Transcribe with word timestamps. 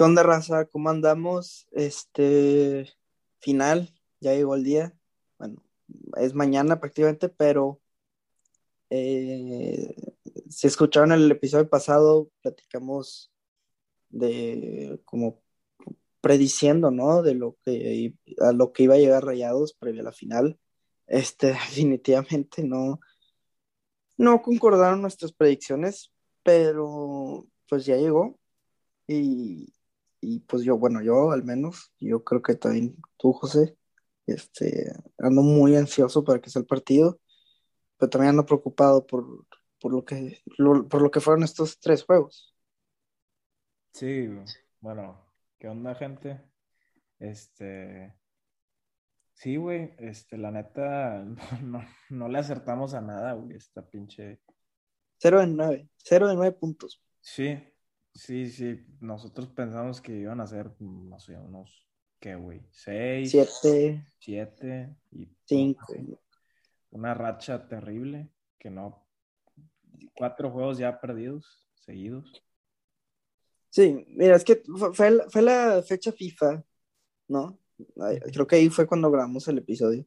¿Qué 0.00 0.04
onda, 0.04 0.22
raza? 0.22 0.64
¿Cómo 0.64 0.88
andamos? 0.88 1.68
Este 1.72 2.88
final, 3.38 3.94
ya 4.18 4.32
llegó 4.32 4.54
el 4.54 4.64
día. 4.64 4.94
Bueno, 5.38 5.62
es 6.16 6.32
mañana 6.32 6.80
prácticamente, 6.80 7.28
pero 7.28 7.82
eh, 8.88 9.94
si 10.48 10.68
escucharon 10.68 11.12
el 11.12 11.30
episodio 11.30 11.68
pasado, 11.68 12.30
platicamos 12.40 13.30
de 14.08 14.98
como 15.04 15.42
prediciendo, 16.22 16.90
¿no? 16.90 17.20
De 17.20 17.34
lo 17.34 17.58
que 17.62 18.14
a 18.38 18.52
lo 18.52 18.72
que 18.72 18.84
iba 18.84 18.94
a 18.94 18.98
llegar 18.98 19.26
Rayados 19.26 19.74
previo 19.74 20.00
a 20.00 20.04
la 20.04 20.12
final. 20.12 20.58
Este, 21.08 21.48
definitivamente 21.76 22.64
no, 22.64 23.00
no 24.16 24.40
concordaron 24.40 25.02
nuestras 25.02 25.32
predicciones, 25.34 26.10
pero 26.42 27.46
pues 27.68 27.84
ya 27.84 27.98
llegó. 27.98 28.40
Y, 29.06 29.74
y 30.20 30.40
pues 30.40 30.62
yo, 30.62 30.76
bueno, 30.78 31.02
yo 31.02 31.32
al 31.32 31.44
menos, 31.44 31.92
yo 31.98 32.24
creo 32.24 32.42
que 32.42 32.54
también 32.54 32.96
tú, 33.16 33.32
José, 33.32 33.76
este, 34.26 34.92
ando 35.18 35.42
muy 35.42 35.76
ansioso 35.76 36.24
para 36.24 36.40
que 36.40 36.50
sea 36.50 36.60
el 36.60 36.66
partido, 36.66 37.20
pero 37.96 38.10
también 38.10 38.30
ando 38.30 38.46
preocupado 38.46 39.06
por, 39.06 39.46
por 39.80 39.92
lo 39.92 40.04
que, 40.04 40.42
por 40.56 41.02
lo 41.02 41.10
que 41.10 41.20
fueron 41.20 41.42
estos 41.42 41.78
tres 41.80 42.04
juegos. 42.04 42.54
Sí, 43.92 44.28
bueno, 44.80 45.18
¿qué 45.58 45.68
onda, 45.68 45.94
gente? 45.94 46.40
Este, 47.18 48.14
sí, 49.34 49.56
güey, 49.56 49.94
este, 49.98 50.38
la 50.38 50.50
neta, 50.50 51.24
no, 51.62 51.84
no 52.10 52.28
le 52.28 52.38
acertamos 52.38 52.94
a 52.94 53.00
nada, 53.00 53.32
güey, 53.32 53.56
esta 53.56 53.88
pinche. 53.88 54.40
Cero 55.18 55.40
de 55.40 55.48
nueve, 55.48 55.88
cero 55.96 56.28
de 56.28 56.34
nueve 56.34 56.56
puntos. 56.56 57.02
Sí, 57.20 57.58
Sí, 58.14 58.50
sí, 58.50 58.84
nosotros 59.00 59.48
pensamos 59.48 60.00
que 60.00 60.12
iban 60.12 60.40
a 60.40 60.46
ser, 60.46 60.70
no 60.80 61.18
sé, 61.20 61.36
unos, 61.36 61.86
¿qué, 62.18 62.34
güey? 62.34 62.60
Seis. 62.70 63.30
Siete. 63.30 64.04
Siete. 64.18 64.96
Y 65.12 65.28
cinco. 65.44 65.94
Una 66.90 67.14
racha 67.14 67.68
terrible, 67.68 68.28
que 68.58 68.68
no, 68.68 69.06
cuatro 70.14 70.50
juegos 70.50 70.78
ya 70.78 71.00
perdidos, 71.00 71.68
seguidos. 71.74 72.42
Sí, 73.70 74.04
mira, 74.08 74.34
es 74.34 74.44
que 74.44 74.62
fue, 74.92 75.28
fue 75.28 75.42
la 75.42 75.80
fecha 75.82 76.10
FIFA, 76.10 76.64
¿no? 77.28 77.58
Creo 78.32 78.46
que 78.46 78.56
ahí 78.56 78.68
fue 78.68 78.86
cuando 78.86 79.10
grabamos 79.10 79.46
el 79.46 79.58
episodio. 79.58 80.04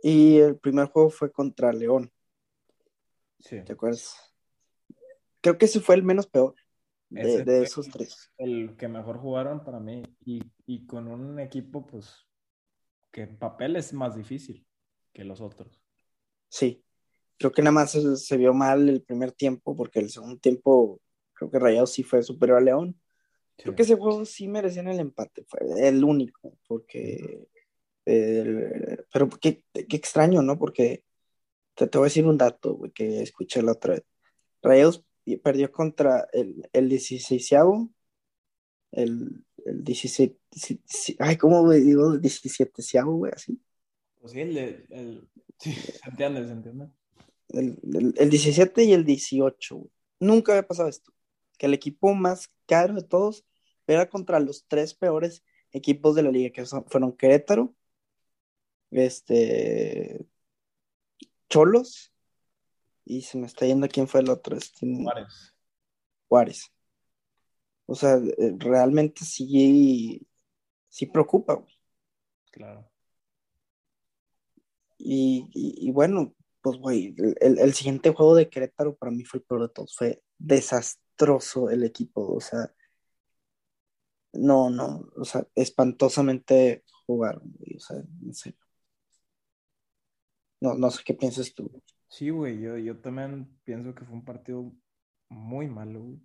Y 0.00 0.38
el 0.38 0.56
primer 0.56 0.86
juego 0.86 1.10
fue 1.10 1.32
contra 1.32 1.72
León. 1.72 2.12
Sí. 3.40 3.60
¿Te 3.64 3.72
acuerdas? 3.72 4.32
Creo 5.40 5.58
que 5.58 5.64
ese 5.64 5.80
fue 5.80 5.96
el 5.96 6.04
menos 6.04 6.28
peor 6.28 6.54
de, 7.10 7.62
esos 7.62 7.88
tres. 7.88 8.30
El 8.36 8.76
que 8.76 8.88
mejor 8.88 9.18
jugaron 9.18 9.64
para 9.64 9.80
mí 9.80 10.02
y, 10.24 10.86
con 10.86 11.08
un 11.08 11.40
equipo, 11.40 11.86
pues, 11.86 12.26
que 13.10 13.22
en 13.22 13.38
papel 13.38 13.76
es 13.76 13.92
más 13.92 14.16
difícil 14.16 14.66
que 15.12 15.24
los 15.24 15.40
otros. 15.40 15.82
Sí, 16.48 16.84
creo 17.38 17.52
que 17.52 17.62
nada 17.62 17.72
más 17.72 17.92
se, 17.92 18.36
vio 18.36 18.52
mal 18.54 18.88
el 18.88 19.02
primer 19.02 19.32
tiempo 19.32 19.76
porque 19.76 20.00
el 20.00 20.10
segundo 20.10 20.38
tiempo 20.38 21.00
creo 21.32 21.50
que 21.50 21.58
Rayados 21.58 21.92
sí 21.92 22.02
fue 22.02 22.22
superior 22.22 22.58
a 22.58 22.62
León. 22.62 23.00
Creo 23.56 23.74
que 23.74 23.82
ese 23.82 23.96
juego 23.96 24.24
sí 24.24 24.46
merecían 24.46 24.86
el 24.86 25.00
empate, 25.00 25.44
fue 25.48 25.60
el 25.88 26.04
único, 26.04 26.56
porque... 26.68 27.48
pero 28.04 29.28
qué, 29.40 29.64
qué, 29.72 29.96
extraño, 29.96 30.42
¿no? 30.42 30.56
Porque 30.58 31.02
te, 31.74 31.88
te 31.88 31.98
voy 31.98 32.06
a 32.06 32.10
decir 32.10 32.24
un 32.24 32.38
dato, 32.38 32.80
que 32.94 33.22
escuché 33.22 33.62
la 33.62 33.72
otra 33.72 33.94
vez. 33.94 34.04
Rayados 34.62 35.04
perdió 35.36 35.70
contra 35.70 36.28
el, 36.32 36.68
el 36.72 36.88
16 36.88 37.52
el, 38.92 39.44
el 39.64 39.84
17, 39.84 40.38
ay, 41.18 41.36
¿cómo 41.36 41.70
digo? 41.70 42.14
El 42.14 42.20
17 42.20 42.82
güey, 43.04 43.32
así. 43.34 43.60
Pues 44.20 44.32
sí, 44.32 44.40
el, 44.40 44.56
el, 44.56 45.28
sí, 45.58 45.72
se 45.72 46.08
entiende, 46.08 46.46
se 46.46 46.52
entiende. 46.52 46.88
El, 47.50 47.78
el, 47.94 48.14
el 48.16 48.30
17 48.30 48.84
y 48.84 48.92
el 48.92 49.04
18, 49.04 49.90
Nunca 50.20 50.52
había 50.52 50.66
pasado 50.66 50.88
esto. 50.88 51.12
Que 51.58 51.66
el 51.66 51.74
equipo 51.74 52.14
más 52.14 52.50
caro 52.66 52.94
de 52.94 53.02
todos 53.02 53.44
era 53.86 54.08
contra 54.08 54.40
los 54.40 54.66
tres 54.66 54.94
peores 54.94 55.44
equipos 55.72 56.14
de 56.14 56.22
la 56.22 56.30
liga, 56.30 56.50
que 56.50 56.64
fueron 56.64 57.16
Querétaro, 57.16 57.74
este, 58.90 60.26
Cholos 61.48 62.12
y 63.08 63.22
se 63.22 63.38
me 63.38 63.46
está 63.46 63.64
yendo 63.64 63.88
quién 63.88 64.06
fue 64.06 64.20
el 64.20 64.28
otro. 64.28 64.56
Este, 64.56 64.86
Juárez. 64.86 65.54
Juárez. 66.28 66.72
O 67.86 67.94
sea, 67.94 68.16
eh, 68.16 68.54
realmente 68.58 69.24
sí, 69.24 70.26
sí 70.88 71.06
preocupa, 71.06 71.54
güey. 71.54 71.74
Claro. 72.52 72.90
Y, 74.98 75.90
bueno, 75.92 76.34
pues, 76.60 76.76
güey, 76.78 77.14
el, 77.40 77.72
siguiente 77.72 78.12
juego 78.12 78.34
de 78.34 78.50
Querétaro 78.50 78.94
para 78.96 79.10
mí 79.12 79.24
fue 79.24 79.38
el 79.38 79.44
peor 79.46 79.62
de 79.62 79.68
todos. 79.70 79.96
Fue 79.96 80.22
desastroso 80.36 81.70
el 81.70 81.84
equipo. 81.84 82.34
O 82.34 82.40
sea, 82.40 82.74
no, 84.32 84.68
no, 84.68 85.08
o 85.16 85.24
sea, 85.24 85.46
espantosamente 85.54 86.84
jugaron, 87.06 87.42
güey. 87.58 87.76
O 87.76 87.80
sea, 87.80 87.96
en 87.96 88.34
serio. 88.34 88.58
No, 90.60 90.74
no 90.74 90.90
sé 90.90 91.02
qué 91.04 91.14
piensas 91.14 91.54
tú. 91.54 91.70
Sí, 92.08 92.30
güey, 92.30 92.58
yo, 92.60 92.78
yo 92.78 92.98
también 93.00 93.58
pienso 93.64 93.94
que 93.94 94.04
fue 94.04 94.14
un 94.14 94.24
partido 94.24 94.72
muy 95.28 95.68
malo, 95.68 96.00
güey. 96.00 96.20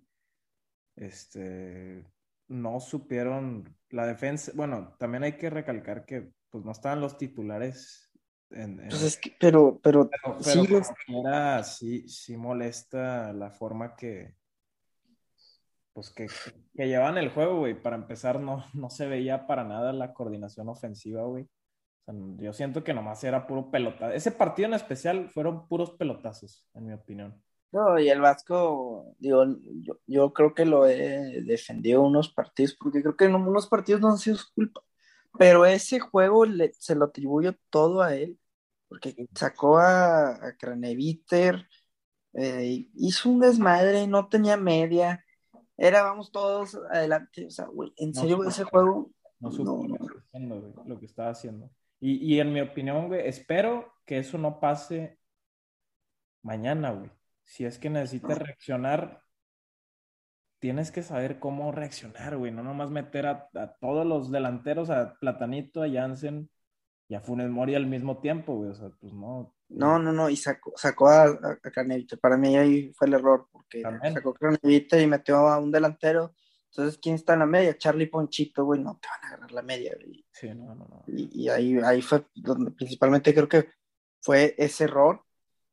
Este, 0.96 2.04
no 2.48 2.80
supieron 2.80 3.76
la 3.90 4.06
defensa. 4.06 4.52
Bueno, 4.54 4.96
también 4.98 5.24
hay 5.24 5.36
que 5.36 5.50
recalcar 5.50 6.06
que 6.06 6.32
pues 6.50 6.64
no 6.64 6.72
estaban 6.72 7.00
los 7.00 7.18
titulares. 7.18 8.10
En, 8.50 8.76
Pues 8.76 9.02
es 9.02 9.18
que, 9.18 9.36
pero, 9.38 9.80
pero, 9.82 10.08
sí, 11.62 12.08
sí, 12.08 12.36
molesta 12.36 13.32
la 13.32 13.50
forma 13.50 13.96
que, 13.96 14.36
pues 15.92 16.10
que, 16.10 16.28
que 16.74 16.86
llevan 16.86 17.18
el 17.18 17.30
juego, 17.30 17.58
güey. 17.58 17.80
Para 17.80 17.96
empezar, 17.96 18.40
no, 18.40 18.64
no 18.72 18.88
se 18.88 19.06
veía 19.06 19.46
para 19.46 19.64
nada 19.64 19.92
la 19.92 20.14
coordinación 20.14 20.68
ofensiva, 20.68 21.24
güey 21.24 21.48
yo 22.06 22.52
siento 22.52 22.84
que 22.84 22.94
nomás 22.94 23.24
era 23.24 23.46
puro 23.46 23.70
pelotazo. 23.70 24.12
Ese 24.12 24.30
partido 24.30 24.68
en 24.68 24.74
especial 24.74 25.30
fueron 25.30 25.66
puros 25.68 25.92
pelotazos, 25.92 26.68
en 26.74 26.86
mi 26.86 26.92
opinión. 26.92 27.42
No, 27.72 27.98
y 27.98 28.08
el 28.08 28.20
Vasco, 28.20 29.16
digo, 29.18 29.44
yo, 30.06 30.32
creo 30.32 30.54
que 30.54 30.64
lo 30.64 30.86
he 30.86 31.42
defendido 31.42 32.02
unos 32.02 32.32
partidos, 32.32 32.76
porque 32.78 33.02
creo 33.02 33.16
que 33.16 33.24
en 33.24 33.34
unos 33.34 33.66
partidos 33.66 34.00
no 34.00 34.10
han 34.10 34.18
sido 34.18 34.36
su 34.36 34.52
culpa. 34.54 34.80
Pero 35.36 35.66
ese 35.66 35.98
juego 35.98 36.44
se 36.78 36.94
lo 36.94 37.06
atribuyo 37.06 37.56
todo 37.70 38.02
a 38.02 38.14
él, 38.14 38.38
porque 38.88 39.28
sacó 39.34 39.78
a, 39.78 40.34
a 40.34 40.56
Craneviter, 40.56 41.66
eh, 42.34 42.88
hizo 42.94 43.30
un 43.30 43.40
desmadre, 43.40 44.06
no 44.06 44.28
tenía 44.28 44.56
media, 44.56 45.24
era 45.76 46.02
vamos 46.02 46.30
todos 46.30 46.76
adelante. 46.90 47.46
O 47.46 47.50
sea, 47.50 47.66
güey, 47.66 47.92
en 47.96 48.14
serio, 48.14 48.44
ese 48.44 48.64
juego. 48.64 49.10
No, 49.40 49.50
supo 49.50 49.84
lo 50.86 50.98
que 50.98 51.06
estaba 51.06 51.30
haciendo. 51.30 51.70
Y, 52.00 52.38
en 52.38 52.52
mi 52.52 52.60
opinión, 52.60 53.08
güey, 53.08 53.26
espero 53.26 53.94
que 54.04 54.18
eso 54.18 54.36
no 54.36 54.60
pase 54.60 55.18
mañana, 56.42 56.90
güey. 56.90 57.10
Si 57.44 57.64
es 57.64 57.78
que 57.78 57.88
necesitas 57.88 58.36
reaccionar, 58.36 59.22
tienes 60.58 60.90
que 60.90 61.02
saber 61.02 61.38
cómo 61.38 61.72
reaccionar, 61.72 62.36
güey. 62.36 62.52
No 62.52 62.62
nomás 62.62 62.90
meter 62.90 63.26
a, 63.26 63.48
todos 63.80 64.06
los 64.06 64.30
delanteros, 64.30 64.90
a 64.90 65.14
Platanito, 65.18 65.82
a 65.82 65.90
Jansen 65.90 66.50
y 67.08 67.14
a 67.14 67.20
Funes 67.20 67.48
Mori 67.48 67.74
al 67.74 67.86
mismo 67.86 68.20
tiempo, 68.20 68.54
güey. 68.54 68.70
O 68.70 68.74
sea, 68.74 68.90
pues 69.00 69.12
no. 69.14 69.54
No, 69.70 69.98
no, 69.98 70.12
no, 70.12 70.28
y 70.28 70.36
sacó, 70.36 70.72
sacó 70.76 71.08
a, 71.08 71.24
a 71.24 71.58
Para 72.20 72.36
mí 72.36 72.54
ahí 72.56 72.92
fue 72.92 73.06
el 73.06 73.14
error, 73.14 73.48
porque 73.50 73.80
sacó 73.80 74.30
a 74.30 74.34
Canevita 74.34 75.00
y 75.00 75.06
metió 75.06 75.48
a 75.48 75.58
un 75.58 75.72
delantero 75.72 76.34
entonces, 76.76 76.98
¿quién 77.00 77.14
está 77.14 77.34
en 77.34 77.38
la 77.38 77.46
media? 77.46 77.78
Charlie 77.78 78.08
Ponchito, 78.08 78.64
güey, 78.64 78.80
no 78.80 78.98
te 79.00 79.06
van 79.06 79.22
a 79.22 79.26
agarrar 79.28 79.52
la 79.52 79.62
media, 79.62 79.94
güey. 79.94 80.26
Sí, 80.32 80.48
no, 80.48 80.74
no, 80.74 80.88
no. 80.88 81.04
Y, 81.06 81.48
ahí, 81.48 81.78
ahí 81.78 82.02
fue 82.02 82.26
donde 82.34 82.72
principalmente 82.72 83.32
creo 83.32 83.48
que 83.48 83.68
fue 84.20 84.56
ese 84.58 84.84
error. 84.84 85.22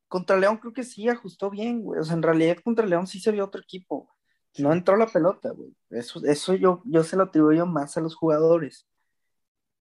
Contra 0.07 0.37
León 0.37 0.57
creo 0.57 0.73
que 0.73 0.83
sí 0.83 1.09
ajustó 1.09 1.49
bien, 1.49 1.81
güey. 1.81 1.99
O 1.99 2.03
sea, 2.03 2.13
en 2.13 2.21
realidad 2.21 2.57
contra 2.63 2.85
León 2.85 3.07
sí 3.07 3.19
se 3.19 3.31
vio 3.31 3.45
otro 3.45 3.61
equipo. 3.61 4.11
No 4.59 4.73
entró 4.73 4.95
la 4.95 5.07
pelota, 5.07 5.49
güey. 5.49 5.75
Eso, 5.89 6.23
eso 6.23 6.53
yo, 6.53 6.83
yo 6.85 7.03
se 7.03 7.17
lo 7.17 7.23
atribuyo 7.23 7.65
más 7.65 7.97
a 7.97 8.01
los 8.01 8.13
jugadores. 8.13 8.87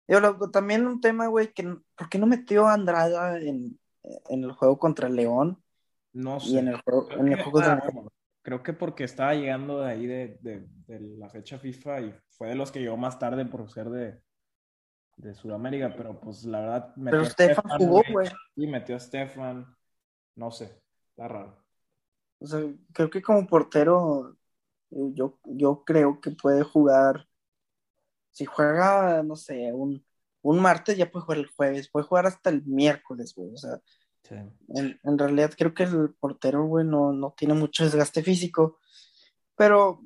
Y 0.09 0.15
también 0.51 0.87
un 0.87 1.03
tema, 1.03 1.27
güey, 1.27 1.53
que 1.53 1.65
¿por 1.97 2.09
qué 2.09 2.19
no 2.19 2.27
metió 2.27 2.67
a 2.67 2.73
Andrada 2.73 3.39
en, 3.39 3.79
el 4.31 4.53
juego 4.53 4.79
contra 4.79 5.11
León? 5.11 5.63
No 6.15 6.41
sé. 6.41 6.49
Y 6.49 6.59
en 6.59 6.69
el 6.69 6.81
juego, 6.81 7.11
en 7.11 7.29
el 7.29 7.43
juego 7.43 7.61
Creo 8.43 8.63
que 8.63 8.73
porque 8.73 9.05
estaba 9.05 9.35
llegando 9.35 9.83
de 9.83 9.91
ahí 9.91 10.07
de, 10.07 10.39
de, 10.41 11.01
la 11.19 11.29
fecha 11.29 11.59
FIFA 11.59 12.01
y 12.01 12.15
fue 12.31 12.49
de 12.49 12.55
los 12.55 12.73
que 12.73 12.81
llegó 12.81 12.97
más 12.97 13.19
tarde 13.19 13.45
por 13.45 13.71
ser 13.71 13.91
de, 13.91 14.21
de 15.17 15.35
Sudamérica, 15.35 15.95
pero 15.95 16.19
pues 16.19 16.45
la 16.45 16.61
verdad. 16.61 16.95
Pero 17.05 17.25
Stefan 17.27 17.71
jugó, 17.79 18.03
güey. 18.11 18.29
Sí, 18.55 18.67
metió 18.67 18.97
a 18.97 19.01
Stefan. 19.01 19.77
No 20.37 20.51
sé, 20.51 20.83
está 21.11 21.29
raro. 21.29 21.63
O 22.39 22.47
sea, 22.47 22.61
creo 22.93 23.11
que 23.11 23.21
como 23.21 23.47
portero 23.47 24.37
Yo, 24.91 25.39
yo 25.45 25.85
creo 25.85 26.21
que 26.21 26.31
puede 26.31 26.63
jugar, 26.63 27.29
si 28.31 28.47
juega, 28.47 29.23
no 29.23 29.37
sé, 29.37 29.73
un, 29.73 30.05
un 30.43 30.61
martes, 30.61 30.97
ya 30.97 31.11
puede 31.11 31.25
jugar 31.25 31.39
el 31.39 31.47
jueves, 31.49 31.91
puede 31.91 32.07
jugar 32.07 32.27
hasta 32.27 32.51
el 32.51 32.65
miércoles, 32.65 33.35
güey. 33.35 33.53
O 33.53 33.57
sea, 33.57 33.81
en, 34.29 35.01
en, 35.03 35.19
realidad 35.19 35.53
creo 35.57 35.75
que 35.75 35.85
el 35.85 36.15
portero, 36.15 36.65
güey, 36.67 36.85
no, 36.85 37.13
no 37.13 37.35
tiene 37.37 37.55
mucho 37.55 37.85
desgaste 37.85 38.23
físico, 38.23 38.79
pero 39.57 40.03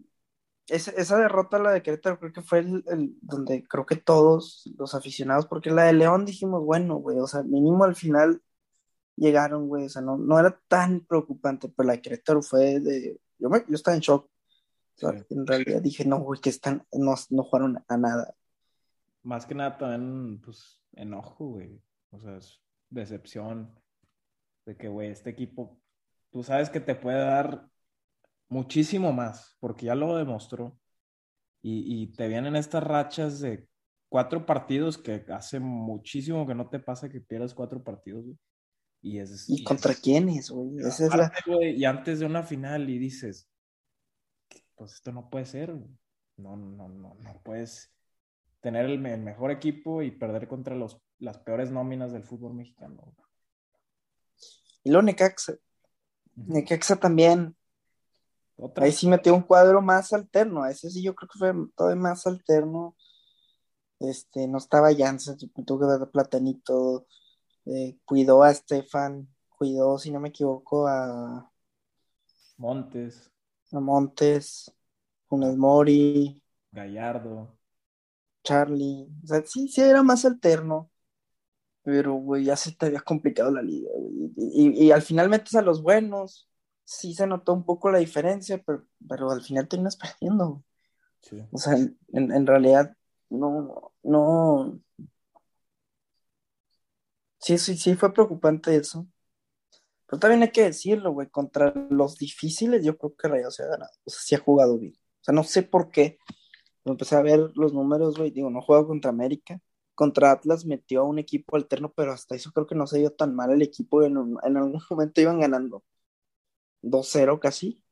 esa, 0.69 0.93
esa 0.93 1.19
derrota, 1.19 1.59
la 1.59 1.73
de 1.73 1.83
Querétaro, 1.83 2.19
creo 2.19 2.33
que 2.33 2.43
fue 2.43 2.61
el, 2.61 2.85
el, 2.87 3.17
donde 3.21 3.65
creo 3.69 3.85
que 3.85 3.97
todos 3.97 4.71
los 4.79 4.95
aficionados, 4.95 5.47
porque 5.47 5.71
la 5.71 5.85
de 5.85 5.93
León 5.93 6.25
dijimos, 6.25 6.65
bueno, 6.65 6.97
güey, 6.97 7.19
o 7.19 7.27
sea, 7.27 7.43
mínimo 7.43 7.85
al 7.85 7.95
final 7.95 8.43
llegaron, 9.17 9.69
güey, 9.69 9.87
o 9.87 9.89
sea, 9.89 10.03
no, 10.03 10.17
no 10.17 10.39
era 10.39 10.59
tan 10.69 11.01
preocupante, 11.01 11.69
pero 11.69 11.87
la 11.87 11.95
de 11.95 12.03
Querétaro 12.03 12.43
fue 12.43 12.81
de, 12.81 13.21
yo, 13.39 13.51
me, 13.51 13.65
yo 13.69 13.75
estaba 13.75 13.95
en 13.95 14.01
shock, 14.01 14.31
sí. 14.97 15.07
en 15.31 15.47
realidad 15.47 15.83
dije, 15.83 16.05
no, 16.05 16.21
güey, 16.21 16.41
que 16.41 16.51
están, 16.51 16.87
no, 16.93 17.15
no 17.31 17.43
jugaron 17.43 17.85
a 17.87 17.97
nada. 17.97 18.35
Más 19.23 19.47
que 19.47 19.55
nada 19.55 19.77
también, 19.77 20.41
pues, 20.41 20.81
enojo, 20.93 21.47
güey, 21.47 21.81
o 22.11 22.19
sea, 22.19 22.37
es 22.37 22.61
decepción 22.91 23.71
de 24.67 24.77
que, 24.77 24.89
güey, 24.89 25.11
este 25.11 25.31
equipo, 25.31 25.81
tú 26.31 26.43
sabes 26.43 26.71
que 26.71 26.81
te 26.81 26.95
puede 26.95 27.19
dar 27.19 27.69
muchísimo 28.49 29.13
más, 29.13 29.57
porque 29.61 29.87
ya 29.87 29.95
lo 29.95 30.17
demostró. 30.17 30.79
Y, 31.63 32.03
y, 32.03 32.13
te 32.13 32.29
vienen 32.29 32.57
estas 32.57 32.83
rachas 32.83 33.41
de 33.41 33.67
cuatro 34.11 34.45
partidos 34.45 34.99
que 34.99 35.25
hace 35.33 35.61
muchísimo 35.61 36.47
que 36.47 36.55
no 36.55 36.69
te 36.69 36.79
pasa 36.79 37.09
que 37.09 37.23
pierdas 37.23 37.55
cuatro 37.55 37.83
partidos, 37.83 38.25
güey. 38.25 38.39
Y, 39.01 39.19
es, 39.19 39.49
¿Y, 39.49 39.61
y 39.61 39.65
contra 39.65 39.93
es, 39.93 40.01
quiénes, 40.01 40.51
güey? 40.51 40.79
Esa 40.79 41.07
es 41.07 41.15
la... 41.15 41.33
Y 41.63 41.85
antes 41.85 42.21
de 42.21 42.27
una 42.27 42.43
final 42.43 42.89
y 42.89 42.99
dices, 42.99 43.51
pues 44.75 44.95
esto 44.95 45.13
no 45.13 45.31
puede 45.31 45.47
ser, 45.47 45.75
güey. 45.75 45.91
No, 46.37 46.57
no, 46.57 46.89
no, 46.89 47.15
no 47.15 47.43
puedes 47.43 47.95
tener 48.61 48.87
el, 48.87 49.05
el, 49.07 49.21
mejor 49.21 49.51
equipo 49.51 50.03
y 50.03 50.11
perder 50.11 50.49
contra 50.49 50.75
los, 50.75 51.01
las 51.19 51.39
peores 51.39 51.71
nóminas 51.71 52.13
del 52.13 52.25
fútbol 52.25 52.55
mexicano. 52.55 53.15
Y 54.85 54.91
luego 54.91 55.03
Necaxa. 55.03 55.55
Necaxa 56.37 56.97
también 56.97 57.57
¿Otra? 58.57 58.85
Ahí 58.85 58.93
sí 58.93 59.09
metió 59.09 59.35
un 59.35 59.43
cuadro 59.43 59.83
más 59.83 60.13
alterno, 60.13 60.65
ese 60.67 60.89
sí 60.91 61.03
yo 61.03 61.15
creo 61.15 61.29
que 61.29 61.39
fue 61.39 61.53
todavía 61.75 62.01
más 62.01 62.27
alterno. 62.27 62.97
Este, 63.99 64.47
no 64.47 64.59
estaba 64.59 64.95
Janssen, 64.95 65.37
tuvo 65.67 65.81
que 65.81 65.87
ver 65.87 66.11
Platanito, 66.11 67.07
eh, 67.65 67.99
cuidó 68.05 68.43
a 68.43 68.51
Estefan, 68.51 69.29
cuidó, 69.49 69.99
si 69.99 70.11
no 70.11 70.21
me 70.21 70.29
equivoco, 70.29 70.87
a 70.87 71.51
Montes. 72.57 73.31
A 73.73 73.81
Montes, 73.81 74.73
Funes 75.27 75.57
Mori. 75.57 76.41
Gallardo. 76.71 77.57
Charlie. 78.45 79.09
O 79.25 79.27
sea, 79.27 79.43
sí, 79.45 79.69
sí 79.69 79.81
era 79.81 80.03
más 80.03 80.25
alterno. 80.25 80.91
Pero, 81.85 82.15
güey, 82.15 82.45
ya 82.45 82.57
se 82.57 82.73
te 82.73 82.87
había 82.87 83.01
complicado 83.01 83.51
la 83.51 83.63
liga, 83.63 83.91
y, 84.11 84.33
y, 84.37 84.87
y, 84.87 84.91
al 84.91 85.03
final 85.03 85.29
metes 85.29 85.55
a 85.55 85.63
los 85.63 85.83
buenos, 85.83 86.49
sí 86.85 87.15
se 87.15 87.27
notó 87.27 87.53
un 87.53 87.65
poco 87.65 87.91
la 87.91 87.99
diferencia, 87.99 88.63
pero, 88.65 88.87
pero 89.09 89.31
al 89.31 89.43
final 89.43 89.69
terminas 89.69 89.97
perdiendo. 89.97 90.65
Sí. 91.21 91.43
O 91.53 91.59
sea, 91.59 91.75
en, 91.75 91.99
en, 92.13 92.47
realidad, 92.47 92.97
no, 93.31 93.93
no. 94.03 94.81
Sí, 97.39 97.59
sí, 97.59 97.77
sí 97.77 97.95
fue 97.95 98.13
preocupante 98.13 98.75
eso. 98.75 99.07
Pero 100.07 100.19
también 100.21 100.43
hay 100.43 100.51
que 100.51 100.65
decirlo, 100.65 101.13
güey, 101.13 101.29
contra 101.29 101.73
los 101.91 102.17
difíciles 102.19 102.85
yo 102.85 102.97
creo 102.97 103.15
que 103.17 103.29
Rayados 103.29 103.57
se 103.57 103.63
ha 103.65 103.67
ganado. 103.67 103.91
O 104.05 104.11
sea, 104.11 104.21
sí 104.23 104.35
ha 104.35 104.39
jugado 104.39 104.79
bien. 104.79 104.95
O 105.21 105.25
sea, 105.25 105.35
no 105.35 105.45
sé 105.45 105.63
por 105.63 105.91
qué. 105.91 106.19
Empecé 106.85 107.17
a 107.17 107.23
ver 107.23 107.51
los 107.55 107.73
números, 107.73 108.17
güey, 108.19 108.31
digo, 108.31 108.51
no 108.51 108.61
juego 108.63 108.87
contra 108.87 109.11
América. 109.11 109.61
Contra 109.95 110.33
Atlas 110.33 110.65
metió 110.67 111.03
a 111.03 111.05
un 111.05 111.19
equipo 111.19 111.57
alterno, 111.57 111.93
pero 111.95 112.13
hasta 112.13 112.35
eso 112.35 112.53
creo 112.53 112.67
que 112.67 112.75
no 112.75 112.87
se 112.87 112.99
dio 112.99 113.13
tan 113.13 113.35
mal 113.35 113.51
el 113.53 113.63
equipo. 113.63 114.03
En, 114.03 114.17
en 114.43 114.57
algún 114.57 114.81
momento 114.91 115.21
iban 115.21 115.41
ganando. 115.41 115.85
2-0 116.83 117.41
casi. 117.41 117.83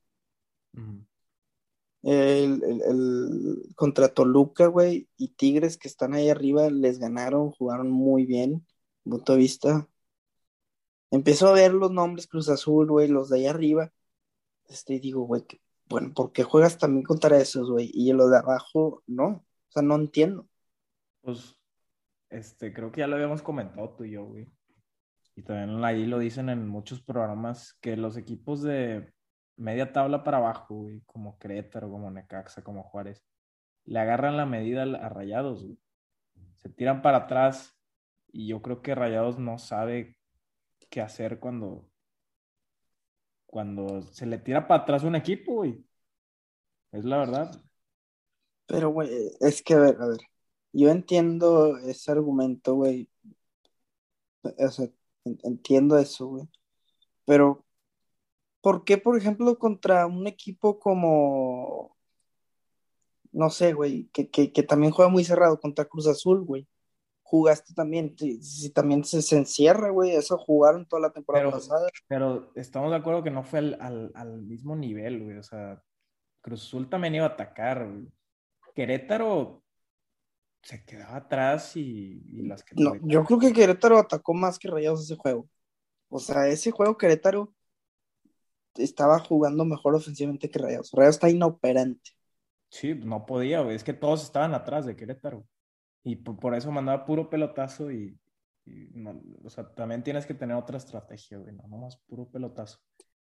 Uh 0.74 0.80
-huh. 0.80 1.06
el, 2.02 2.62
el, 2.64 2.82
el, 2.82 3.74
contra 3.76 4.08
Toluca, 4.08 4.66
güey, 4.66 5.08
y 5.16 5.28
Tigres 5.34 5.78
que 5.78 5.88
están 5.88 6.14
ahí 6.14 6.28
arriba, 6.30 6.70
les 6.70 6.98
ganaron, 6.98 7.50
jugaron 7.52 7.90
muy 7.90 8.26
bien, 8.26 8.66
punto 9.04 9.32
de 9.32 9.38
vista. 9.38 9.88
Empiezo 11.10 11.48
a 11.48 11.52
ver 11.52 11.74
los 11.74 11.90
nombres 11.92 12.26
Cruz 12.26 12.48
Azul, 12.48 12.90
güey, 12.90 13.08
los 13.08 13.28
de 13.28 13.38
ahí 13.38 13.46
arriba. 13.46 13.92
Este, 14.68 14.98
digo, 15.00 15.22
güey, 15.22 15.44
bueno, 15.88 16.12
¿por 16.14 16.32
qué 16.32 16.42
juegas 16.44 16.78
también 16.78 17.04
contra 17.04 17.38
esos, 17.38 17.70
güey? 17.70 17.90
Y 17.94 18.12
los 18.12 18.30
de 18.30 18.38
abajo, 18.38 19.02
no. 19.06 19.26
O 19.28 19.72
sea, 19.72 19.82
no 19.82 19.96
entiendo. 19.96 20.48
Pues, 21.22 21.56
este, 22.32 22.72
creo 22.72 22.90
que 22.92 23.00
ya 23.00 23.06
lo 23.06 23.16
habíamos 23.16 23.42
comentado 23.42 23.94
tú 23.94 24.04
y 24.04 24.12
yo, 24.12 24.24
güey 24.24 24.48
y 25.34 25.42
también 25.42 25.84
ahí 25.84 26.06
lo 26.06 26.18
dicen 26.18 26.48
en 26.48 26.68
muchos 26.68 27.00
programas, 27.00 27.74
que 27.80 27.96
los 27.96 28.16
equipos 28.16 28.62
de 28.62 29.12
media 29.56 29.92
tabla 29.92 30.24
para 30.24 30.38
abajo, 30.38 30.74
güey, 30.74 31.00
como 31.06 31.38
Querétaro, 31.38 31.90
como 31.90 32.10
Necaxa, 32.10 32.62
como 32.62 32.82
Juárez, 32.82 33.24
le 33.84 33.98
agarran 33.98 34.36
la 34.36 34.46
medida 34.46 34.82
a 34.82 35.08
Rayados, 35.08 35.64
güey. 35.64 35.78
Se 36.56 36.68
tiran 36.68 37.02
para 37.02 37.18
atrás 37.18 37.76
y 38.28 38.48
yo 38.48 38.62
creo 38.62 38.82
que 38.82 38.94
Rayados 38.94 39.38
no 39.38 39.58
sabe 39.58 40.16
qué 40.90 41.00
hacer 41.00 41.40
cuando, 41.40 41.88
cuando 43.46 44.02
se 44.02 44.26
le 44.26 44.38
tira 44.38 44.68
para 44.68 44.82
atrás 44.82 45.02
un 45.02 45.16
equipo, 45.16 45.54
güey. 45.54 45.84
Es 46.92 47.04
la 47.04 47.18
verdad. 47.18 47.50
Pero, 48.66 48.90
güey, 48.90 49.10
es 49.40 49.62
que, 49.62 49.74
a 49.74 49.78
ver, 49.78 49.96
a 50.00 50.06
ver, 50.06 50.20
yo 50.72 50.90
entiendo 50.90 51.78
ese 51.78 52.12
argumento, 52.12 52.74
güey. 52.74 53.08
O 54.42 54.68
sea, 54.70 54.88
Entiendo 55.24 55.98
eso, 55.98 56.26
güey. 56.26 56.48
Pero, 57.24 57.64
¿por 58.60 58.84
qué, 58.84 58.98
por 58.98 59.16
ejemplo, 59.16 59.58
contra 59.58 60.06
un 60.06 60.26
equipo 60.26 60.78
como, 60.80 61.96
no 63.30 63.50
sé, 63.50 63.72
güey, 63.72 64.08
que, 64.12 64.30
que, 64.30 64.52
que 64.52 64.62
también 64.62 64.92
juega 64.92 65.10
muy 65.10 65.24
cerrado 65.24 65.60
contra 65.60 65.84
Cruz 65.84 66.08
Azul, 66.08 66.44
güey? 66.44 66.66
Jugaste 67.22 67.72
también, 67.72 68.14
si 68.18 68.70
también 68.70 69.04
se, 69.04 69.22
se 69.22 69.38
encierra, 69.38 69.90
güey, 69.90 70.10
eso 70.10 70.36
jugaron 70.36 70.86
toda 70.86 71.02
la 71.02 71.12
temporada 71.12 71.46
pero, 71.46 71.56
pasada. 71.56 71.88
Pero 72.08 72.50
estamos 72.56 72.90
de 72.90 72.96
acuerdo 72.96 73.22
que 73.22 73.30
no 73.30 73.44
fue 73.44 73.60
al, 73.60 73.78
al, 73.80 74.12
al 74.14 74.42
mismo 74.42 74.76
nivel, 74.76 75.22
güey, 75.22 75.38
o 75.38 75.42
sea, 75.42 75.82
Cruz 76.42 76.64
Azul 76.64 76.90
también 76.90 77.14
iba 77.14 77.26
a 77.26 77.30
atacar, 77.30 77.88
güey. 77.88 78.08
Querétaro 78.74 79.61
se 80.62 80.84
quedaba 80.84 81.16
atrás 81.16 81.76
y, 81.76 82.22
y 82.26 82.42
las 82.42 82.62
que... 82.62 82.74
No, 82.76 82.94
yo 83.02 83.24
creo 83.24 83.38
que 83.38 83.52
Querétaro 83.52 83.98
atacó 83.98 84.32
más 84.34 84.58
que 84.58 84.68
Rayados 84.68 85.02
ese 85.02 85.16
juego. 85.16 85.48
O 86.08 86.18
sea, 86.18 86.46
ese 86.48 86.70
juego 86.70 86.96
Querétaro 86.96 87.52
estaba 88.76 89.18
jugando 89.18 89.64
mejor 89.64 89.94
ofensivamente 89.94 90.50
que 90.50 90.58
Rayados. 90.58 90.92
Rayados 90.92 91.16
está 91.16 91.30
inoperante. 91.30 92.12
Sí, 92.68 92.94
no 92.94 93.26
podía, 93.26 93.60
güey. 93.60 93.76
Es 93.76 93.84
que 93.84 93.92
todos 93.92 94.22
estaban 94.22 94.54
atrás 94.54 94.86
de 94.86 94.96
Querétaro. 94.96 95.46
Y 96.04 96.16
por, 96.16 96.38
por 96.38 96.54
eso 96.54 96.70
mandaba 96.70 97.04
puro 97.04 97.28
pelotazo 97.28 97.90
y, 97.90 98.18
y 98.64 98.88
no, 98.94 99.20
o 99.44 99.50
sea, 99.50 99.68
también 99.74 100.02
tienes 100.02 100.26
que 100.26 100.34
tener 100.34 100.56
otra 100.56 100.78
estrategia, 100.78 101.38
güey. 101.38 101.54
No, 101.54 101.66
nomás 101.68 101.96
puro 102.06 102.26
pelotazo. 102.28 102.78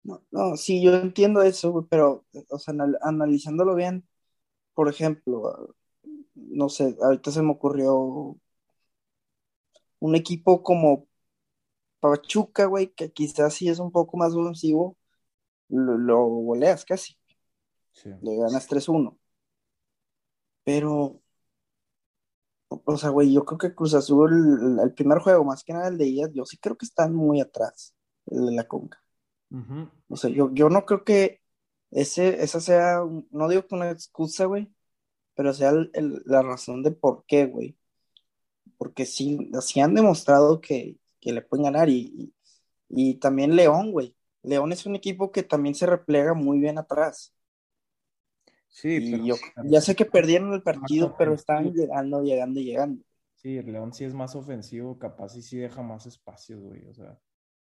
No, 0.02 0.22
no, 0.30 0.56
sí, 0.56 0.80
yo 0.82 0.94
entiendo 0.94 1.42
eso, 1.42 1.72
güey, 1.72 1.84
pero, 1.90 2.24
o 2.50 2.58
sea, 2.58 2.72
anal 2.72 2.96
analizándolo 3.02 3.74
bien, 3.74 4.06
por 4.72 4.88
ejemplo, 4.88 5.74
no 6.36 6.68
sé, 6.68 6.96
ahorita 7.02 7.30
se 7.32 7.42
me 7.42 7.52
ocurrió 7.52 8.38
un 9.98 10.14
equipo 10.14 10.62
como 10.62 11.06
Pachuca, 12.00 12.66
güey, 12.66 12.88
que 12.94 13.12
quizás 13.12 13.54
sí 13.54 13.68
es 13.68 13.78
un 13.78 13.90
poco 13.92 14.16
más 14.16 14.34
ofensivo, 14.34 14.96
lo, 15.68 15.98
lo 15.98 16.26
goleas 16.26 16.84
casi. 16.84 17.18
Sí. 17.92 18.10
Le 18.22 18.36
ganas 18.36 18.68
3-1. 18.68 19.18
Pero, 20.64 21.22
o 22.68 22.96
sea, 22.96 23.10
güey, 23.10 23.32
yo 23.32 23.44
creo 23.44 23.58
que 23.58 23.74
Cruz 23.74 23.94
Azul, 23.94 24.78
el, 24.78 24.80
el, 24.80 24.94
primer 24.94 25.18
juego, 25.18 25.44
más 25.44 25.64
que 25.64 25.72
nada 25.72 25.88
el 25.88 25.98
de 25.98 26.06
ella, 26.06 26.28
yo 26.32 26.44
sí 26.44 26.58
creo 26.58 26.76
que 26.76 26.86
están 26.86 27.14
muy 27.14 27.40
atrás, 27.40 27.94
el 28.26 28.46
de 28.46 28.52
la 28.52 28.66
Conca. 28.68 29.02
Uh 29.50 29.58
-huh. 29.58 29.90
O 30.08 30.16
sea, 30.16 30.30
yo, 30.30 30.50
yo 30.52 30.68
no 30.68 30.84
creo 30.84 31.04
que 31.04 31.40
ese, 31.90 32.42
esa 32.42 32.60
sea, 32.60 33.00
no 33.30 33.48
digo 33.48 33.66
que 33.66 33.74
una 33.74 33.90
excusa, 33.90 34.46
güey, 34.46 34.72
pero 35.36 35.52
sea 35.52 35.70
el, 35.70 35.90
el, 35.92 36.22
la 36.24 36.42
razón 36.42 36.82
de 36.82 36.90
por 36.90 37.24
qué, 37.26 37.46
güey. 37.46 37.76
Porque 38.78 39.06
sí, 39.06 39.50
sí 39.60 39.80
han 39.80 39.94
demostrado 39.94 40.60
que, 40.60 40.96
que 41.20 41.32
le 41.32 41.42
pueden 41.42 41.64
ganar 41.64 41.88
y, 41.88 42.12
y, 42.16 42.34
y, 42.88 43.14
también 43.16 43.54
León, 43.54 43.92
güey. 43.92 44.16
León 44.42 44.72
es 44.72 44.86
un 44.86 44.96
equipo 44.96 45.30
que 45.30 45.42
también 45.42 45.74
se 45.74 45.86
replega 45.86 46.34
muy 46.34 46.58
bien 46.58 46.78
atrás. 46.78 47.34
Sí, 48.68 48.96
y 48.96 49.10
pero, 49.12 49.24
yo 49.24 49.34
ya 49.64 49.80
sé 49.80 49.94
que 49.94 50.04
perdieron 50.04 50.52
el 50.52 50.62
partido, 50.62 51.14
pero 51.16 51.34
estaban 51.34 51.72
llegando, 51.72 52.22
llegando, 52.22 52.60
llegando. 52.60 53.02
Sí, 53.34 53.58
el 53.58 53.72
León 53.72 53.92
sí 53.92 54.04
es 54.04 54.14
más 54.14 54.34
ofensivo, 54.34 54.98
capaz 54.98 55.36
y 55.36 55.42
sí 55.42 55.58
deja 55.58 55.82
más 55.82 56.06
espacios, 56.06 56.60
güey. 56.62 56.84
O 56.86 56.94
sea, 56.94 57.18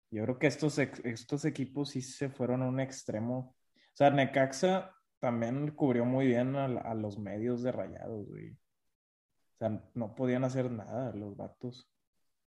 yo 0.09 0.23
creo 0.23 0.39
que 0.39 0.47
estos, 0.47 0.77
estos 0.79 1.45
equipos 1.45 1.91
sí 1.91 2.01
se 2.01 2.29
fueron 2.29 2.61
a 2.63 2.67
un 2.67 2.79
extremo. 2.79 3.55
O 3.75 3.95
sea, 3.95 4.09
Necaxa 4.09 4.95
también 5.21 5.71
cubrió 5.71 6.05
muy 6.05 6.27
bien 6.27 6.57
a, 6.57 6.65
a 6.65 6.95
los 6.95 7.19
medios 7.19 7.63
de 7.63 7.73
rayados, 7.73 8.27
güey. 8.29 8.51
O 8.53 9.57
sea, 9.59 9.81
no 9.93 10.13
podían 10.15 10.43
hacer 10.43 10.69
nada 10.71 11.13
los 11.13 11.37
vatos. 11.37 11.87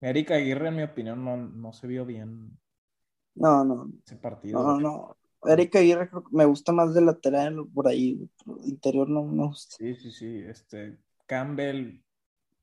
Erika 0.00 0.34
Aguirre, 0.36 0.68
en 0.68 0.76
mi 0.76 0.82
opinión, 0.84 1.24
no, 1.24 1.36
no 1.38 1.72
se 1.72 1.86
vio 1.88 2.06
bien 2.06 2.58
No, 3.34 3.64
no, 3.64 3.92
ese 4.06 4.16
partido. 4.16 4.64
no, 4.64 4.80
no. 4.80 5.16
Erika 5.44 5.78
Aguirre 5.80 6.08
creo 6.10 6.24
que 6.24 6.36
me 6.36 6.44
gusta 6.46 6.72
más 6.72 6.94
de 6.94 7.02
lateral 7.02 7.66
por 7.74 7.88
ahí, 7.88 8.28
por 8.44 8.58
interior 8.66 9.08
no 9.08 9.24
me 9.24 9.46
gusta. 9.46 9.76
Sí, 9.76 9.94
sí, 9.94 10.10
sí. 10.10 10.42
Este, 10.46 10.98
Campbell 11.26 12.00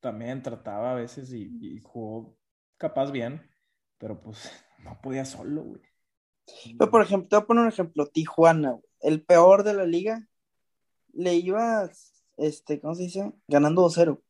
también 0.02 0.44
trataba 0.44 0.94
a 0.94 0.96
veces 0.96 1.34
y, 1.34 1.58
y 1.62 1.82
jugó 1.82 2.38
capaz 2.78 3.12
bien, 3.12 3.50
pero 3.98 4.22
pues 4.22 4.52
no 4.80 5.00
podía 5.02 5.26
solo, 5.26 5.64
güey. 5.64 5.82
Pero 6.78 6.92
por 6.92 7.02
ejemplo, 7.02 7.28
te 7.30 7.36
voy 7.36 7.44
a 7.44 7.48
poner 7.48 7.64
un 7.64 7.70
ejemplo, 7.70 8.08
Tijuana, 8.08 8.72
güey, 8.72 8.84
el 9.04 9.24
peor 9.24 9.64
de 9.64 9.74
la 9.74 9.86
liga, 9.86 10.28
le 11.14 11.36
iba, 11.36 11.90
este, 12.38 12.82
¿cómo 12.82 12.96
se 12.96 13.04
dice? 13.04 13.32
Ganando 13.48 13.84
2-0. 13.84 14.22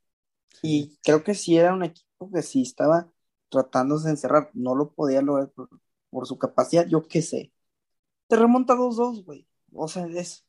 Y 0.62 0.98
creo 1.03 1.24
que 1.24 1.34
sí 1.36 1.58
era 1.58 1.74
un 1.74 1.84
equipo 1.84 2.30
que 2.32 2.42
sí 2.42 2.62
estaba 2.63 3.12
tratándose 3.50 4.06
de 4.06 4.12
encerrar, 4.12 4.50
no 4.53 4.75
lo 4.75 4.94
podía 4.94 5.22
lograr 5.22 5.51
por, 5.51 5.70
por 6.10 6.27
su 6.27 6.38
capacidad, 6.38 6.86
yo 6.88 7.08
qué 7.08 7.22
sé. 7.22 7.53
Te 8.27 8.36
remonta 8.36 8.75
2-2, 8.75 9.24
güey. 9.25 9.48
O 9.74 9.88
sea, 9.88 10.06
es, 10.08 10.46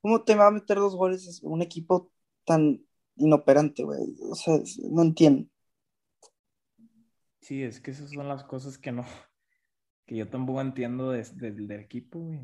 ¿cómo 0.00 0.22
te 0.24 0.34
va 0.34 0.48
a 0.48 0.50
meter 0.50 0.78
dos 0.78 0.96
goles 0.96 1.26
es 1.26 1.42
un 1.42 1.62
equipo 1.62 2.10
tan 2.44 2.84
inoperante, 3.16 3.84
güey? 3.84 4.00
O 4.30 4.34
sea, 4.34 4.56
es- 4.56 4.78
no 4.80 5.02
entiendo. 5.02 5.48
Sí, 7.40 7.62
es 7.62 7.80
que 7.80 7.90
esas 7.90 8.10
son 8.10 8.28
las 8.28 8.44
cosas 8.44 8.78
que 8.78 8.92
no, 8.92 9.04
que 10.06 10.16
yo 10.16 10.28
tampoco 10.28 10.60
entiendo 10.60 11.10
de- 11.10 11.24
de- 11.24 11.52
del 11.52 11.72
equipo, 11.72 12.20
güey. 12.20 12.40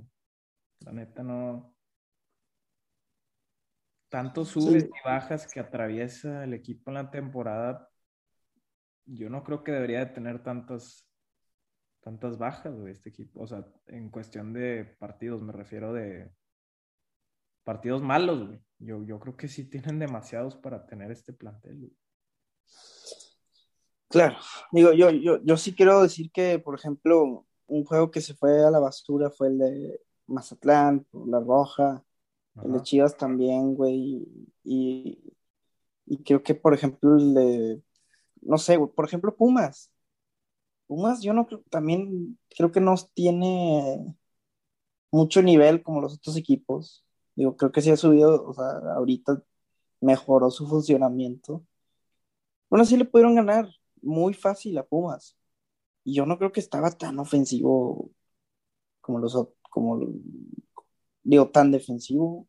La 0.80 0.92
neta 0.92 1.22
no. 1.22 1.74
Tantos 4.08 4.48
subes 4.48 4.84
Sí. 4.84 4.88
y 4.88 5.08
bajas 5.08 5.46
que 5.52 5.60
atraviesa 5.60 6.44
el 6.44 6.54
equipo 6.54 6.90
en 6.90 6.94
la 6.94 7.10
temporada. 7.10 7.90
Yo 9.04 9.28
no 9.28 9.42
creo 9.44 9.62
que 9.64 9.72
debería 9.72 10.00
de 10.00 10.06
tener 10.12 10.42
tantas, 10.42 11.06
tantas 12.00 12.38
bajas, 12.38 12.74
güey, 12.78 12.92
este 12.92 13.10
equipo. 13.10 13.42
O 13.42 13.46
sea, 13.46 13.66
en 13.86 14.10
cuestión 14.10 14.52
de 14.52 14.84
partidos, 14.98 15.42
me 15.42 15.52
refiero 15.52 15.92
de 15.92 16.30
partidos 17.64 18.02
malos, 18.02 18.46
güey. 18.46 18.60
Yo, 18.78 19.02
yo 19.04 19.18
creo 19.18 19.36
que 19.36 19.48
sí 19.48 19.68
tienen 19.68 19.98
demasiados 19.98 20.56
para 20.56 20.86
tener 20.86 21.10
este 21.10 21.32
plantel, 21.32 21.78
güey. 21.78 21.96
Claro, 24.08 24.38
digo, 24.72 24.92
yo, 24.92 25.10
yo, 25.10 25.42
yo 25.44 25.56
sí 25.58 25.74
quiero 25.74 26.00
decir 26.02 26.30
que, 26.32 26.58
por 26.58 26.74
ejemplo, 26.74 27.46
un 27.66 27.84
juego 27.84 28.10
que 28.10 28.22
se 28.22 28.34
fue 28.34 28.64
a 28.64 28.70
la 28.70 28.78
basura 28.78 29.30
fue 29.30 29.48
el 29.48 29.58
de 29.58 30.00
Mazatlán, 30.28 31.06
La 31.26 31.40
Roja, 31.40 32.04
el 32.64 32.72
de. 32.72 32.82
Chivas 32.82 33.16
también, 33.16 33.74
güey, 33.74 34.26
y, 34.64 35.18
y 36.06 36.22
creo 36.24 36.42
que, 36.42 36.54
por 36.54 36.74
ejemplo, 36.74 37.16
el 37.16 37.34
de, 37.34 37.82
no 38.42 38.58
sé, 38.58 38.76
güey, 38.78 38.90
por 38.92 39.06
ejemplo, 39.06 39.36
Pumas. 39.36 39.92
Pumas, 40.86 41.22
yo 41.22 41.32
no 41.34 41.46
creo, 41.46 41.62
también 41.70 42.38
creo 42.56 42.72
que 42.72 42.80
no 42.80 42.94
tiene 43.14 44.16
mucho 45.10 45.42
nivel 45.42 45.82
como 45.82 46.00
los 46.00 46.14
otros 46.14 46.36
equipos. 46.36 47.04
Digo, 47.34 47.56
creo 47.56 47.72
que 47.72 47.82
sí 47.82 47.90
ha 47.90 47.96
subido, 47.96 48.44
o 48.46 48.52
sea, 48.54 48.64
ahorita 48.96 49.42
mejoró 50.00 50.50
su 50.50 50.66
funcionamiento. 50.68 51.64
Bueno, 52.70 52.84
sí 52.84 52.96
le 52.96 53.04
pudieron 53.04 53.34
ganar 53.34 53.68
muy 54.02 54.34
fácil 54.34 54.76
a 54.78 54.84
Pumas. 54.86 55.36
Y 56.04 56.14
yo 56.14 56.26
no 56.26 56.38
creo 56.38 56.52
que 56.52 56.60
estaba 56.60 56.90
tan 56.92 57.18
ofensivo 57.18 58.10
como 59.02 59.20
los 59.20 59.36
ot- 59.36 59.54
como 59.68 60.00
digo, 61.22 61.48
tan 61.50 61.70
defensivo. 61.70 62.46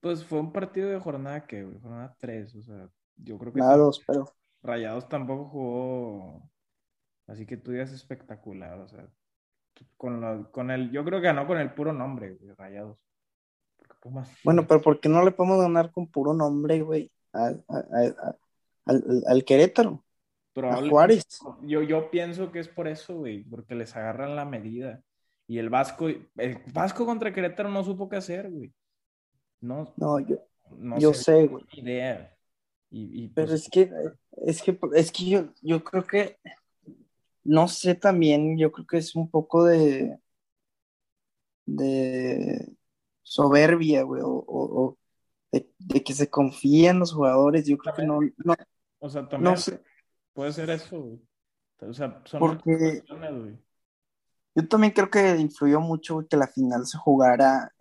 Pues 0.00 0.24
fue 0.24 0.40
un 0.40 0.52
partido 0.52 0.88
de 0.88 0.98
jornada 0.98 1.46
que, 1.46 1.62
güey, 1.64 1.78
jornada 1.80 2.16
3, 2.18 2.54
o 2.54 2.62
sea, 2.62 2.88
yo 3.16 3.38
creo 3.38 3.52
que 3.52 3.60
Nada 3.60 3.76
dos, 3.76 4.02
pero 4.06 4.32
Rayados 4.62 5.08
tampoco 5.08 5.44
jugó, 5.48 6.50
así 7.26 7.44
que 7.46 7.56
tú 7.58 7.70
digas 7.72 7.92
espectacular, 7.92 8.78
o 8.80 8.88
sea, 8.88 9.06
con, 9.96 10.20
la- 10.20 10.48
con 10.50 10.70
el, 10.70 10.90
yo 10.90 11.04
creo 11.04 11.20
que 11.20 11.26
ganó 11.26 11.46
con 11.46 11.58
el 11.58 11.72
puro 11.74 11.92
nombre, 11.92 12.34
güey, 12.34 12.54
Rayados. 12.54 12.98
Bueno, 14.44 14.66
pero 14.66 14.80
¿por 14.80 15.00
qué 15.00 15.08
no 15.10 15.22
le 15.22 15.32
podemos 15.32 15.60
ganar 15.60 15.90
con 15.92 16.06
puro 16.06 16.32
nombre, 16.32 16.80
güey, 16.80 17.10
al, 17.32 17.62
al- 17.68 19.24
al 19.26 19.44
Querétaro, 19.44 20.02
a 20.02 20.54
probablemente- 20.54 20.90
Juárez? 20.90 21.26
yo, 21.62 21.82
yo 21.82 22.10
pienso 22.10 22.50
que 22.52 22.60
es 22.60 22.68
por 22.68 22.88
eso, 22.88 23.18
güey, 23.18 23.44
porque 23.44 23.74
les 23.74 23.94
agarran 23.96 24.34
la 24.36 24.46
medida. 24.46 25.02
Y 25.50 25.58
el 25.58 25.68
Vasco, 25.68 26.06
el 26.08 26.58
Vasco 26.72 27.04
contra 27.04 27.32
Querétaro 27.32 27.68
no 27.70 27.82
supo 27.82 28.08
qué 28.08 28.14
hacer, 28.14 28.48
güey. 28.48 28.72
No, 29.60 29.92
No, 29.96 30.20
yo, 30.20 30.36
no 30.78 30.96
yo 31.00 31.12
sé, 31.12 31.48
güey. 31.48 31.64
idea. 31.72 32.36
Y, 32.88 33.24
y, 33.24 33.28
Pero 33.30 33.48
pues, 33.48 33.62
es 33.64 33.68
que, 33.68 33.90
es 34.46 34.62
que, 34.62 34.78
es 34.94 35.10
que 35.10 35.24
yo, 35.28 35.48
yo 35.60 35.82
creo 35.82 36.04
que, 36.04 36.36
no 37.42 37.66
sé 37.66 37.96
también, 37.96 38.56
yo 38.58 38.70
creo 38.70 38.86
que 38.86 38.98
es 38.98 39.16
un 39.16 39.28
poco 39.28 39.64
de, 39.64 40.20
de 41.66 42.72
soberbia, 43.22 44.02
güey, 44.02 44.22
o, 44.22 44.28
o- 44.28 44.82
o 44.84 44.98
de, 45.50 45.68
de 45.78 46.04
que 46.04 46.12
se 46.12 46.30
confíen 46.30 47.00
los 47.00 47.12
jugadores, 47.12 47.66
yo 47.66 47.76
creo 47.76 47.94
que 47.94 48.04
no, 48.06 48.20
no, 48.44 48.54
o 49.00 49.10
sea, 49.10 49.28
también 49.28 49.52
no 49.54 49.56
sé, 49.58 49.82
puede 50.32 50.52
ser 50.52 50.70
eso, 50.70 51.00
güey. 51.00 51.20
O 51.80 51.92
sea, 51.92 52.22
son 52.24 52.38
Porque- 52.38 53.02
güey. 53.10 53.58
Yo 54.54 54.68
también 54.68 54.92
creo 54.92 55.10
que 55.10 55.36
influyó 55.36 55.80
mucho, 55.80 56.26
que 56.28 56.36
la 56.36 56.46
final 56.48 56.86
se 56.86 56.98
jugara 56.98 57.72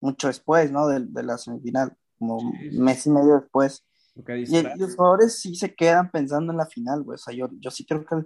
mucho 0.00 0.28
después, 0.28 0.70
¿no? 0.70 0.86
De, 0.86 1.00
de 1.00 1.22
la 1.22 1.38
semifinal, 1.38 1.96
como 2.18 2.40
Sí, 2.40 2.70
sí. 2.70 2.78
mes 2.78 3.06
y 3.06 3.10
medio 3.10 3.40
después. 3.40 3.84
Y, 4.16 4.62
los 4.78 4.96
jugadores 4.96 5.38
sí 5.40 5.54
se 5.56 5.74
quedan 5.74 6.10
pensando 6.10 6.52
en 6.52 6.58
la 6.58 6.66
final, 6.66 7.02
güey. 7.02 7.16
O 7.16 7.18
sea, 7.18 7.34
yo, 7.34 7.48
yo 7.60 7.70
sí 7.70 7.84
creo 7.84 8.04
que, 8.04 8.16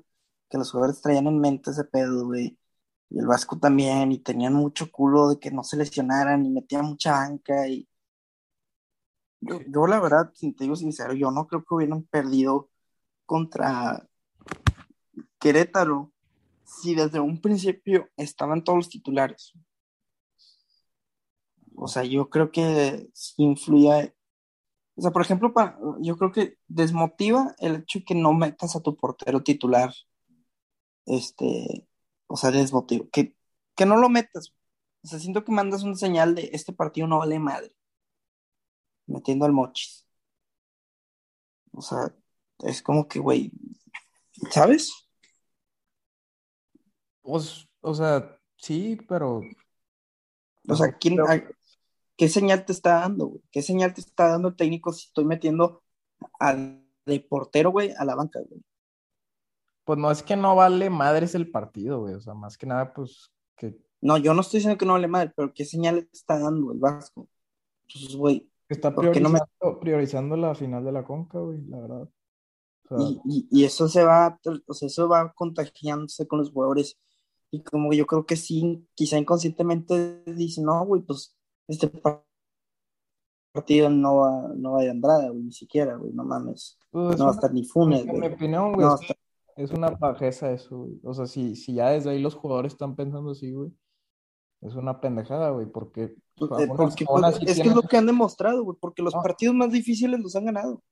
que 0.49 0.59
los 0.59 0.71
jugadores 0.71 1.01
traían 1.01 1.27
en 1.27 1.41
mente 1.41 1.71
ese 1.71 1.85
pedo, 1.85 2.27
güey. 2.27 2.57
Y 3.09 3.19
el 3.19 3.27
Vasco 3.27 3.59
también, 3.59 4.13
y 4.13 4.19
tenían 4.19 4.53
mucho 4.55 4.91
culo 4.93 5.31
de 5.31 5.41
que 5.41 5.51
no 5.51 5.65
se 5.65 5.77
lesionaran, 5.77 6.47
y 6.47 6.51
metían 6.51 6.85
mucha 6.85 7.13
banca. 7.13 7.67
Y 7.67 7.89
yo, 9.41 9.59
Sí. 9.59 9.65
yo 9.69 9.87
la 9.87 9.99
verdad, 9.99 10.31
si 10.35 10.53
te 10.53 10.65
digo 10.65 10.77
sincero, 10.77 11.13
yo 11.15 11.31
no 11.33 11.47
creo 11.49 11.65
que 11.65 11.75
hubieran 11.75 12.05
perdido 12.05 12.69
contra 13.27 14.07
Querétaro 15.41 16.13
si 16.71 16.95
desde 16.95 17.21
un 17.21 17.41
principio 17.41 18.09
estaban 18.17 18.62
todos 18.62 18.79
los 18.79 18.89
titulares. 18.89 19.53
O 21.75 21.89
sea, 21.89 22.05
yo 22.05 22.31
creo 22.31 22.50
que 22.53 23.09
sí 23.12 23.43
influía. 23.43 24.15
O 24.95 25.03
sea, 25.03 25.11
por 25.11 25.23
ejemplo, 25.23 25.53
yo 26.00 26.17
creo 26.17 26.33
que 26.33 26.59
desmotiva 26.69 27.55
el 27.59 27.77
hecho 27.77 28.00
de 28.00 28.05
que 28.05 28.15
no 28.15 28.33
metas 28.35 28.77
a 28.77 28.81
tu 28.81 28.97
portero 28.97 29.43
titular. 29.43 29.93
Este, 31.07 31.87
o 32.27 32.37
sea, 32.37 32.50
desmotiva. 32.50 33.07
Que, 33.12 33.37
que 33.75 33.87
no 33.87 33.97
lo 33.97 34.09
metas. 34.09 34.55
O 35.03 35.09
sea, 35.09 35.19
siento 35.19 35.45
que 35.45 35.53
mandas 35.53 35.83
una 35.83 35.97
señal 35.97 36.35
de 36.35 36.50
este 36.53 36.73
partido 36.73 37.07
no 37.09 37.19
vale 37.19 37.39
madre. 37.39 37.75
Metiendo 39.07 39.45
al 39.45 39.53
mochis. 39.53 40.07
O 41.73 41.83
sea, 41.83 42.15
es 42.61 42.83
como 42.83 43.09
que, 43.09 43.19
güey, 43.19 43.53
¿sabes? 44.50 45.10
Pues, 47.23 47.69
o 47.81 47.95
sea, 47.95 48.39
sí, 48.57 48.99
pero 49.09 49.41
O 50.69 50.77
sea, 50.77 50.93
¿quién, 50.93 51.21
a- 51.21 51.43
¿qué 52.17 52.29
señal 52.29 52.65
te 52.65 52.73
está 52.73 53.00
dando, 53.00 53.27
güey? 53.27 53.43
¿Qué 53.50 53.62
señal 53.62 53.95
te 53.95 54.00
está 54.00 54.29
dando 54.29 54.49
el 54.49 54.57
técnico 54.57 54.93
si 54.93 55.07
estoy 55.07 55.25
metiendo 55.25 55.83
al 56.39 56.85
de 57.07 57.21
portero, 57.21 57.71
güey, 57.71 57.93
a 57.97 58.05
la 58.05 58.15
banca, 58.15 58.41
güey? 58.41 58.62
pues 59.85 59.99
no 59.99 60.11
es 60.12 60.23
que 60.23 60.37
no 60.37 60.55
vale 60.55 60.89
madres 60.89 61.35
el 61.35 61.50
partido, 61.50 62.00
güey. 62.00 62.15
O 62.15 62.21
sea, 62.21 62.33
más 62.35 62.57
que 62.57 62.67
nada, 62.67 62.93
pues 62.93 63.33
que 63.57 63.77
No, 64.00 64.19
yo 64.19 64.35
no 64.35 64.43
estoy 64.43 64.59
diciendo 64.59 64.79
que 64.79 64.87
no 64.87 64.93
vale 64.93 65.09
mal, 65.09 65.33
pero 65.35 65.53
¿qué 65.53 65.65
señal 65.65 66.07
te 66.07 66.17
está 66.17 66.39
dando 66.39 66.71
el 66.73 66.79
Vasco? 66.79 67.27
Entonces, 67.89 68.15
güey, 68.15 68.49
está 68.69 68.95
¿Por 68.95 69.11
qué 69.11 69.21
no 69.21 69.31
me- 69.31 69.41
priorizando, 69.41 69.81
priorizando 69.81 70.37
la 70.37 70.55
final 70.55 70.85
de 70.85 70.93
la 70.93 71.03
Conca, 71.05 71.41
güey, 71.41 71.62
la 71.67 71.81
verdad. 71.81 72.03
O 72.03 72.89
sea, 72.89 72.99
y, 73.00 73.21
y- 73.25 73.49
y 73.50 73.65
eso 73.65 73.89
se 73.89 74.05
va, 74.05 74.39
o 74.67 74.75
sea, 74.75 74.87
eso 74.87 75.09
va 75.09 75.33
contagiándose 75.33 76.29
con 76.29 76.39
los 76.39 76.53
jugadores. 76.53 76.97
Y 77.52 77.62
como 77.62 77.92
yo 77.92 78.07
creo 78.07 78.25
que 78.26 78.37
sí, 78.37 78.87
quizá 78.95 79.19
inconscientemente 79.19 80.23
dicen, 80.26 80.64
no, 80.64 80.85
güey, 80.87 81.02
pues 81.02 81.37
este 81.69 81.88
par- 81.88 82.25
partido 83.52 83.90
no 83.90 84.16
va, 84.19 84.49
no 84.57 84.73
va 84.73 84.83
de 84.83 84.90
Andrada, 84.90 85.28
güey, 85.30 85.42
ni 85.45 85.52
siquiera, 85.52 85.97
güey, 85.97 86.12
no 86.12 86.25
mames. 86.25 86.78
pues, 86.90 87.14
es 87.14 87.19
No 87.19 87.25
va 87.26 87.30
a 87.33 87.35
estar 87.35 87.52
ni 87.52 87.64
Funes, 87.64 88.00
en 88.02 88.12
mi 88.12 88.19
güey. 88.21 88.33
opinión, 88.35 88.73
güey, 88.73 88.87
No, 88.87 88.95
es, 88.95 89.00
es 89.57 89.71
una 89.73 89.97
pajeza 89.99 90.52
eso, 90.52 90.78
güey. 90.78 91.00
O 91.04 91.12
sea, 91.14 91.26
si, 91.26 91.57
si 91.57 91.75
ya 91.75 91.90
desde 91.90 92.11
ahí 92.11 92.21
los 92.21 92.35
jugadores 92.35 92.73
están 92.73 92.95
pensando 92.97 93.33
así, 93.33 93.52
güey, 93.52 93.73
es 94.61 94.75
una 94.75 95.00
pendejada, 95.00 95.50
güey, 95.50 95.66
porque 95.66 96.14
Pues, 96.37 96.50
eh, 96.61 96.66
porque, 96.69 97.04
pues, 97.04 97.37
es 97.42 97.57
que 97.61 97.69
es 97.69 97.75
lo 97.75 97.83
que 97.83 97.97
han 97.97 98.07
demostrado, 98.07 98.62
güey, 98.62 98.76
porque 98.80 99.02
los 99.02 99.14
No. 99.14 99.23
partidos 99.23 99.54
más 99.57 99.73
difíciles 99.73 100.21
los 100.21 100.37
han 100.37 100.45
ganado. 100.45 100.83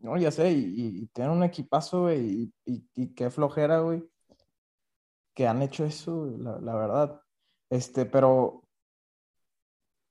No, 0.00 0.16
ya 0.18 0.30
sé, 0.30 0.52
y, 0.52 0.58
y- 0.64 1.02
y 1.02 1.06
tienen 1.08 1.32
un 1.32 1.42
equipazo, 1.42 2.02
güey, 2.02 2.20
y, 2.42 2.52
y, 2.66 2.84
y 2.94 3.14
qué 3.14 3.30
flojera, 3.30 3.80
güey, 3.80 4.04
que 5.38 5.46
han 5.46 5.62
hecho 5.62 5.84
eso, 5.84 6.26
la, 6.36 6.58
la 6.60 6.74
verdad. 6.74 7.22
Este, 7.70 8.06
pero 8.06 8.64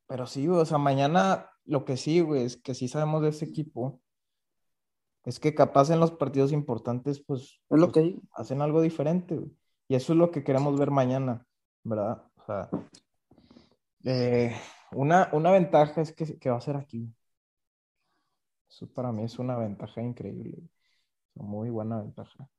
Pero 0.07 0.25
sí, 0.25 0.47
güey, 0.47 0.61
o 0.61 0.65
sea, 0.65 0.77
mañana 0.77 1.49
lo 1.65 1.83
que 1.83 1.97
sí, 1.97 2.21
güey, 2.21 2.43
es 2.45 2.55
que 2.55 2.73
sí 2.73 2.87
sabemos 2.87 3.21
de 3.21 3.29
ese 3.29 3.43
equipo, 3.43 3.99
es 5.25 5.37
que 5.41 5.53
capaz 5.53 5.89
en 5.89 5.99
los 5.99 6.11
partidos 6.11 6.53
importantes, 6.53 7.21
pues, 7.21 7.59
Es 7.69 7.77
lo 7.77 7.91
pues, 7.91 8.05
que 8.05 8.21
hacen 8.31 8.61
algo 8.61 8.79
diferente, 8.81 9.35
güey. 9.35 9.51
Y 9.89 9.95
eso 9.95 10.13
es 10.13 10.19
lo 10.19 10.31
que 10.31 10.45
queremos 10.45 10.79
ver 10.79 10.91
mañana, 10.91 11.45
¿verdad? 11.83 12.23
O 12.37 12.45
sea, 12.45 12.69
eh, 14.05 14.55
una, 14.93 15.29
una 15.33 15.51
ventaja 15.51 15.99
es 16.01 16.13
que, 16.13 16.39
que 16.39 16.49
va 16.49 16.57
a 16.57 16.61
ser 16.61 16.77
aquí. 16.77 17.13
Eso 18.69 18.87
para 18.93 19.11
mí 19.11 19.23
es 19.23 19.39
una 19.39 19.57
ventaja 19.57 20.01
increíble. 20.01 20.69
Muy 21.35 21.69
buena 21.69 21.97
ventaja. 22.01 22.49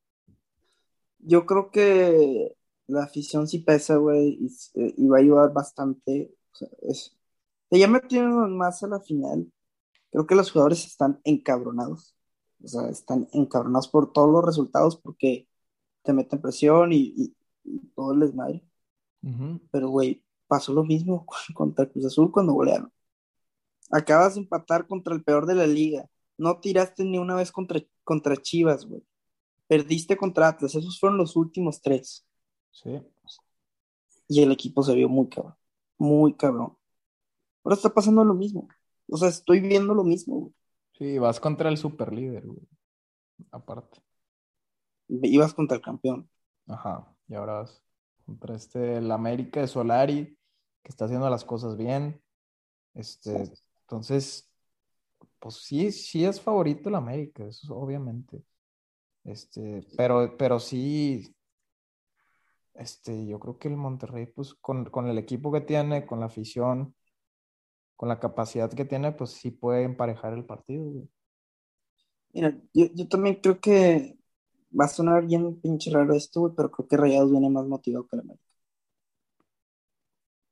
Yo 1.18 1.46
creo 1.46 1.70
que 1.70 2.57
la 2.88 3.04
afición 3.04 3.46
sí 3.48 3.60
pesa, 3.60 3.96
güey, 3.96 4.38
y, 4.40 4.46
eh, 4.80 4.94
y 4.96 5.06
va 5.08 5.18
a 5.18 5.20
ayudar 5.20 5.52
bastante. 5.52 6.34
O 6.52 6.56
sea, 6.56 6.68
es, 6.82 7.16
ya 7.70 7.88
metieron 7.88 8.56
más 8.56 8.82
a 8.82 8.88
la 8.88 9.00
final. 9.00 9.52
Creo 10.10 10.26
que 10.26 10.34
los 10.34 10.50
jugadores 10.50 10.86
están 10.86 11.20
encabronados. 11.24 12.16
O 12.64 12.68
sea, 12.68 12.88
están 12.88 13.28
encabronados 13.32 13.88
por 13.88 14.12
todos 14.12 14.30
los 14.30 14.44
resultados 14.44 14.96
porque 14.96 15.48
te 16.02 16.12
meten 16.12 16.40
presión 16.40 16.92
y, 16.92 17.14
y, 17.16 17.36
y 17.64 17.80
todo 17.94 18.12
el 18.12 18.20
desmadre. 18.20 18.64
Pero, 19.70 19.90
güey, 19.90 20.24
pasó 20.46 20.72
lo 20.72 20.84
mismo 20.84 21.26
contra 21.54 21.86
Cruz 21.86 22.06
Azul 22.06 22.32
cuando 22.32 22.54
golearon. 22.54 22.92
Acabas 23.90 24.34
de 24.34 24.40
empatar 24.42 24.86
contra 24.86 25.14
el 25.14 25.22
peor 25.24 25.46
de 25.46 25.54
la 25.54 25.66
liga. 25.66 26.08
No 26.38 26.60
tiraste 26.60 27.04
ni 27.04 27.18
una 27.18 27.34
vez 27.34 27.52
contra, 27.52 27.80
contra 28.04 28.36
Chivas, 28.36 28.86
güey. 28.86 29.02
Perdiste 29.66 30.16
contra 30.16 30.48
Atlas. 30.48 30.74
Esos 30.74 30.98
fueron 30.98 31.18
los 31.18 31.36
últimos 31.36 31.82
tres. 31.82 32.27
Sí. 32.70 33.00
Y 34.28 34.42
el 34.42 34.52
equipo 34.52 34.82
se 34.82 34.94
vio 34.94 35.08
muy 35.08 35.28
cabrón. 35.28 35.54
Muy 35.96 36.34
cabrón. 36.34 36.76
Ahora 37.64 37.76
está 37.76 37.90
pasando 37.90 38.24
lo 38.24 38.34
mismo. 38.34 38.68
O 39.08 39.16
sea, 39.16 39.28
estoy 39.28 39.60
viendo 39.60 39.94
lo 39.94 40.04
mismo. 40.04 40.36
güey. 40.40 40.54
Sí, 40.98 41.18
vas 41.18 41.40
contra 41.40 41.68
el 41.68 41.76
superlíder, 41.76 42.46
güey. 42.46 42.66
Aparte. 43.50 44.00
Ibas 45.08 45.54
contra 45.54 45.76
el 45.76 45.82
campeón. 45.82 46.28
Ajá. 46.66 47.14
Y 47.28 47.34
ahora 47.34 47.60
vas 47.60 47.82
contra 48.26 48.54
este, 48.54 48.98
el 48.98 49.10
América 49.10 49.60
de 49.60 49.68
Solari, 49.68 50.38
que 50.82 50.88
está 50.90 51.06
haciendo 51.06 51.30
las 51.30 51.44
cosas 51.44 51.76
bien. 51.76 52.20
Este, 52.94 53.50
entonces, 53.82 54.50
pues 55.38 55.56
sí, 55.56 55.92
sí 55.92 56.24
es 56.24 56.40
favorito 56.40 56.88
el 56.88 56.96
América, 56.96 57.44
eso 57.44 57.60
es 57.64 57.70
obviamente. 57.70 58.42
Este, 59.24 59.86
pero, 59.96 60.36
pero 60.36 60.58
sí, 60.58 61.34
este, 62.78 63.26
yo 63.26 63.38
creo 63.38 63.58
que 63.58 63.68
el 63.68 63.76
Monterrey, 63.76 64.26
pues, 64.26 64.54
con, 64.54 64.86
con 64.86 65.08
el 65.08 65.18
equipo 65.18 65.52
que 65.52 65.60
tiene, 65.60 66.06
con 66.06 66.20
la 66.20 66.26
afición, 66.26 66.94
con 67.96 68.08
la 68.08 68.20
capacidad 68.20 68.70
que 68.70 68.84
tiene, 68.84 69.12
pues 69.12 69.30
sí 69.30 69.50
puede 69.50 69.82
emparejar 69.82 70.32
el 70.32 70.44
partido, 70.44 70.84
güey. 70.84 71.08
Mira, 72.32 72.56
yo, 72.72 72.86
yo 72.94 73.08
también 73.08 73.40
creo 73.42 73.58
que 73.60 74.16
va 74.78 74.84
a 74.84 74.88
sonar 74.88 75.26
bien 75.26 75.60
pinche 75.60 75.90
raro 75.90 76.14
esto, 76.14 76.40
güey, 76.40 76.52
pero 76.56 76.70
creo 76.70 76.86
que 76.86 76.96
Rayados 76.96 77.30
viene 77.30 77.50
más 77.50 77.66
motivado 77.66 78.06
que 78.06 78.16
el 78.16 78.20
América. 78.20 78.44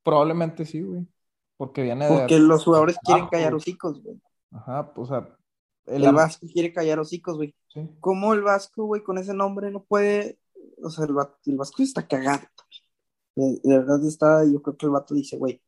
Probablemente 0.03 0.65
sí, 0.65 0.81
güey. 0.81 1.07
Porque 1.55 1.83
viene 1.83 2.07
de. 2.07 2.17
Porque 2.17 2.39
los 2.39 2.63
jugadores 2.63 2.97
quieren 3.03 3.27
callar 3.27 3.53
hocicos, 3.53 4.01
güey. 4.01 4.21
Ajá, 4.51 4.93
pues, 4.93 5.09
o 5.09 5.13
sea, 5.13 5.37
el, 5.85 6.13
Vasco 6.13 6.47
quiere 6.51 6.71
callar 6.73 6.99
hocicos, 6.99 7.37
güey. 7.37 7.55
sí. 7.67 7.89
¿Cómo 7.99 8.33
el 8.33 8.41
Vasco, 8.41 8.85
güey, 8.85 9.03
con 9.03 9.17
ese 9.17 9.33
nombre 9.33 9.71
no 9.71 9.83
puede? 9.83 10.37
O 10.83 10.89
sea, 10.89 11.05
el, 11.05 11.17
va- 11.17 11.37
el 11.45 11.57
Vasco 11.57 11.83
está 11.83 12.07
cagado. 12.07 12.43
De, 13.35 13.59
de 13.63 13.77
verdad 13.79 14.05
está, 14.05 14.45
yo 14.45 14.61
creo 14.61 14.77
que 14.77 14.85
el 14.87 14.91
vato 14.91 15.13
dice, 15.15 15.37
güey, 15.37 15.61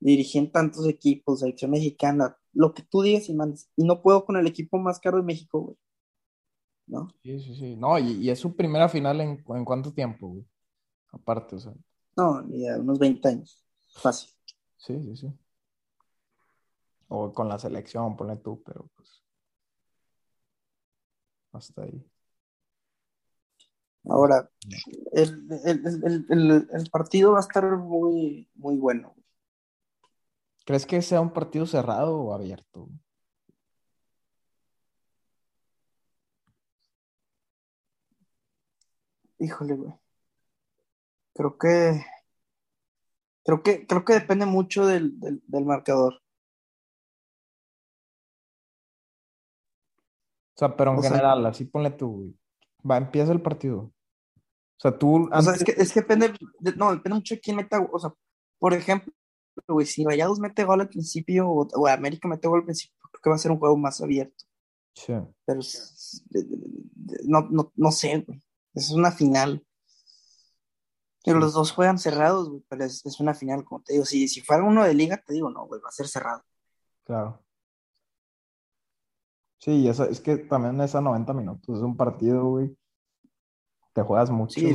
dirigí 0.00 0.38
en 0.38 0.52
tantos 0.52 0.86
equipos, 0.88 1.40
selección 1.40 1.70
mexicana, 1.72 2.36
lo 2.52 2.74
que 2.74 2.82
tú 2.82 3.02
digas 3.02 3.28
y 3.28 3.34
mandes, 3.34 3.70
y 3.76 3.84
no 3.84 4.02
puedo 4.02 4.24
con 4.26 4.36
el 4.36 4.46
equipo 4.46 4.78
más 4.78 5.00
caro 5.00 5.18
de 5.18 5.22
México, 5.24 5.60
güey. 5.60 5.76
¿No? 6.86 7.08
Sí, 7.22 7.40
sí, 7.40 7.54
sí. 7.56 7.76
No, 7.76 7.98
y, 7.98 8.12
y 8.12 8.30
es 8.30 8.38
su 8.38 8.54
primera 8.54 8.88
final 8.88 9.20
en, 9.20 9.42
en 9.48 9.64
cuánto 9.64 9.92
tiempo, 9.92 10.28
güey. 10.28 10.46
Aparte, 11.12 11.56
o 11.56 11.60
sea, 11.60 11.74
No, 12.16 12.42
ni 12.42 12.66
a 12.68 12.76
unos 12.78 12.98
20 12.98 13.28
años. 13.28 13.64
Fácil. 14.02 14.30
sí, 14.76 15.00
sí, 15.02 15.16
sí. 15.16 15.32
O 17.08 17.32
con 17.32 17.48
la 17.48 17.58
selección, 17.58 18.14
ponle 18.14 18.36
tú, 18.36 18.62
pero 18.62 18.90
pues. 18.94 19.22
Hasta 21.52 21.82
ahí. 21.84 22.04
Ahora, 24.06 24.50
el, 25.12 25.48
el, 25.64 26.26
el, 26.28 26.68
el, 26.70 26.90
partido 26.90 27.32
va 27.32 27.38
a 27.38 27.40
estar 27.40 27.64
muy, 27.78 28.48
muy 28.54 28.76
bueno. 28.76 29.14
¿Crees 30.66 30.84
que 30.86 31.00
sea 31.02 31.20
un 31.20 31.32
partido 31.32 31.66
cerrado 31.66 32.18
o 32.18 32.34
abierto? 32.34 32.88
Híjole, 39.38 39.74
güey. 39.74 39.92
Creo 41.34 41.58
que, 41.58 42.04
creo 43.44 43.62
que, 43.62 43.86
creo 43.86 44.04
que 44.04 44.12
depende 44.14 44.46
mucho 44.46 44.86
del, 44.86 45.18
del, 45.20 45.42
del 45.46 45.64
marcador. 45.64 46.14
O 50.54 50.58
sea, 50.58 50.76
pero 50.76 50.92
en 50.92 50.98
O 50.98 51.00
sea- 51.02 51.10
general, 51.10 51.46
así 51.46 51.64
ponle 51.64 51.90
tú, 51.90 52.12
güey. 52.12 52.38
Va, 52.88 52.98
empieza 52.98 53.32
el 53.32 53.40
partido. 53.40 53.93
O 54.76 54.80
sea, 54.80 54.98
tú 54.98 55.28
O 55.32 55.42
sea, 55.42 55.54
es 55.54 55.64
que, 55.64 55.72
es 55.76 55.92
que 55.92 56.00
depende, 56.00 56.34
de- 56.60 56.76
no, 56.76 56.92
depende 56.92 57.16
mucho 57.16 57.34
de 57.34 57.40
quién 57.40 57.56
meta, 57.56 57.80
o 57.92 57.98
sea, 57.98 58.12
por 58.58 58.74
ejemplo, 58.74 59.12
güey, 59.68 59.86
si 59.86 60.04
Rayados 60.04 60.40
mete 60.40 60.64
gol 60.64 60.80
al 60.80 60.88
principio 60.88 61.48
o, 61.48 61.66
o 61.74 61.86
América 61.88 62.26
mete 62.28 62.48
gol 62.48 62.60
al 62.60 62.64
principio, 62.64 62.96
creo 63.12 63.20
que 63.22 63.30
va 63.30 63.36
a 63.36 63.38
ser 63.38 63.50
un 63.52 63.58
juego 63.58 63.76
más 63.76 64.00
abierto. 64.00 64.44
Sí. 64.94 65.12
Pero 65.44 65.60
de- 66.30 66.42
de- 66.44 67.18
no, 67.24 67.42
no, 67.50 67.72
no 67.76 67.90
sé, 67.92 68.24
güey. 68.26 68.42
Es 68.74 68.90
una 68.90 69.12
final. 69.12 69.64
Pero 71.24 71.38
los 71.38 71.54
dos 71.54 71.72
juegan 71.72 71.98
cerrados, 71.98 72.50
güey, 72.50 72.62
pero 72.68 72.84
es, 72.84 73.04
es 73.06 73.18
una 73.20 73.32
final, 73.34 73.64
como 73.64 73.82
te 73.82 73.94
digo. 73.94 74.04
Si, 74.04 74.28
si 74.28 74.40
fuera 74.42 74.62
uno 74.64 74.84
de 74.84 74.92
liga, 74.94 75.22
te 75.24 75.32
digo, 75.34 75.48
no, 75.50 75.66
güey, 75.66 75.80
va 75.80 75.88
a 75.88 75.92
ser 75.92 76.06
cerrado. 76.08 76.42
Claro. 77.04 77.42
Sí, 79.58 79.70
y 79.70 79.88
eso, 79.88 80.04
es 80.04 80.20
que 80.20 80.36
también 80.36 80.78
es 80.82 80.94
a 80.94 81.00
90 81.00 81.32
minutos, 81.32 81.78
es 81.78 81.82
un 81.82 81.96
partido, 81.96 82.44
güey. 82.46 82.76
Te 83.94 84.02
juegas 84.02 84.30
mucho. 84.30 84.60
Sí, 84.60 84.68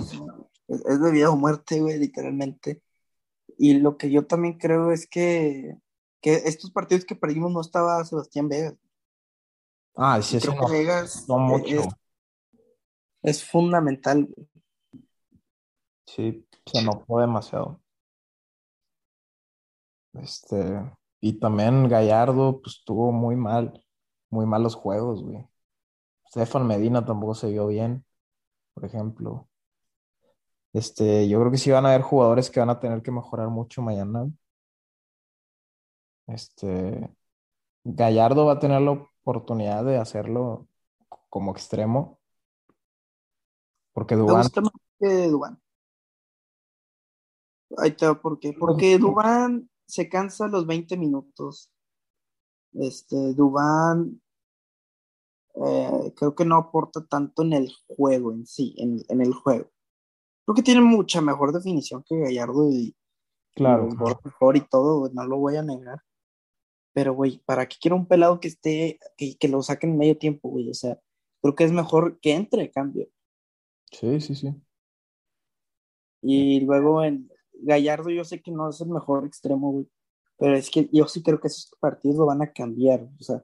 es, 0.67 1.01
de 1.01 1.11
vida 1.11 1.29
o 1.29 1.35
muerte, 1.35 1.79
güey, 1.79 1.99
literalmente. 1.99 2.81
Y 3.57 3.75
lo 3.75 3.97
que 3.97 4.09
yo 4.09 4.25
también 4.25 4.57
creo 4.57 4.91
es 4.91 5.07
que, 5.07 5.77
que 6.21 6.35
estos 6.45 6.71
partidos 6.71 7.05
que 7.05 7.15
perdimos 7.15 7.51
no 7.51 7.61
estaba 7.61 8.03
Sebastián 8.05 8.47
Vegas. 8.47 8.75
Ah, 9.95 10.21
sí, 10.21 10.39
Creo 10.39 10.55
no, 10.55 10.69
Vegas 10.69 11.25
no 11.27 11.37
mucho. 11.39 11.81
es, 11.81 11.87
es 13.21 13.43
fundamental, 13.43 14.25
güey. 14.25 14.47
Sí, 16.05 16.47
se 16.65 16.79
enojó 16.79 17.19
demasiado. 17.19 17.81
Este, 20.13 20.81
y 21.19 21.33
también 21.33 21.87
Gallardo, 21.89 22.61
pues 22.61 22.81
tuvo 22.85 23.11
muy 23.11 23.35
mal, 23.35 23.85
muy 24.29 24.45
malos 24.45 24.75
juegos, 24.75 25.21
güey. 25.21 25.45
Stefan 26.29 26.65
Medina 26.67 27.05
tampoco 27.05 27.35
se 27.35 27.49
vio 27.51 27.67
bien, 27.67 28.05
por 28.79 28.87
ejemplo. 28.87 29.49
Este, 30.71 31.27
yo 31.27 31.39
creo 31.39 31.51
que 31.51 31.57
sí 31.57 31.71
van 31.71 31.85
a 31.85 31.89
haber 31.89 32.01
jugadores 32.01 32.49
que 32.49 32.59
van 32.59 32.69
a 32.69 32.79
tener 32.79 33.01
que 33.01 33.11
mejorar 33.11 33.49
mucho 33.49 33.81
mañana. 33.81 34.29
Este, 36.27 37.09
Gallardo 37.83 38.45
va 38.45 38.53
a 38.53 38.59
tener 38.59 38.81
la 38.81 38.91
oportunidad 38.91 39.83
de 39.83 39.97
hacerlo 39.97 40.67
como 41.27 41.51
extremo, 41.51 42.19
porque 43.93 44.15
Me 44.15 44.21
Duván, 44.21 44.43
gusta 44.43 44.61
más 44.61 44.71
que 44.99 45.27
Dubán. 45.27 45.61
Ahí 47.77 47.95
va 48.01 48.21
por 48.21 48.39
qué. 48.39 48.53
Porque 48.53 48.97
Dubán 48.97 49.69
se 49.85 50.07
cansa 50.07 50.45
a 50.45 50.49
los 50.49 50.65
20 50.65 50.97
minutos. 50.97 51.71
Este, 52.73 53.33
Dubán 53.33 54.21
eh, 55.55 56.13
creo 56.15 56.35
que 56.35 56.45
no 56.45 56.55
aporta 56.57 57.05
tanto 57.05 57.43
en 57.43 57.53
el 57.53 57.71
juego 57.87 58.31
en 58.31 58.45
sí, 58.45 58.75
en, 58.77 59.03
en 59.09 59.21
el 59.21 59.33
juego. 59.33 59.69
Creo 60.45 60.55
que 60.55 60.63
tiene 60.63 60.81
mucha 60.81 61.21
mejor 61.21 61.51
definición 61.53 62.03
que 62.07 62.19
Gallardo 62.19 62.69
y, 62.71 62.95
claro, 63.55 63.87
y 63.91 63.95
borra 63.95 64.19
mejor 64.23 64.57
y 64.57 64.61
todo, 64.61 65.09
no 65.13 65.25
lo 65.25 65.37
voy 65.37 65.57
a 65.57 65.63
negar. 65.63 65.99
Pero, 66.93 67.13
güey, 67.13 67.41
¿para 67.45 67.67
qué 67.67 67.77
quiero 67.79 67.95
un 67.95 68.07
pelado 68.07 68.39
que 68.39 68.47
esté, 68.47 68.99
que, 69.15 69.37
que 69.37 69.47
lo 69.47 69.61
saquen 69.61 69.91
en 69.91 69.97
medio 69.97 70.17
tiempo, 70.17 70.49
güey? 70.49 70.69
O 70.69 70.73
sea, 70.73 70.99
creo 71.41 71.55
que 71.55 71.63
es 71.63 71.71
mejor 71.71 72.19
que 72.19 72.33
entre 72.33 72.71
cambio. 72.71 73.07
sí, 73.91 74.19
sí, 74.21 74.35
sí. 74.35 74.53
Y 76.21 76.59
luego 76.61 77.03
en 77.03 77.29
Gallardo 77.53 78.09
yo 78.09 78.23
sé 78.23 78.41
que 78.41 78.51
no 78.51 78.69
es 78.69 78.81
el 78.81 78.89
mejor 78.89 79.25
extremo, 79.25 79.71
güey. 79.71 79.89
Pero 80.37 80.55
es 80.55 80.69
que 80.69 80.89
yo 80.91 81.07
sí 81.07 81.21
creo 81.21 81.39
que 81.39 81.47
esos 81.47 81.71
partidos 81.79 82.17
lo 82.17 82.25
van 82.25 82.41
a 82.41 82.51
cambiar. 82.51 83.07
O 83.19 83.23
sea, 83.23 83.43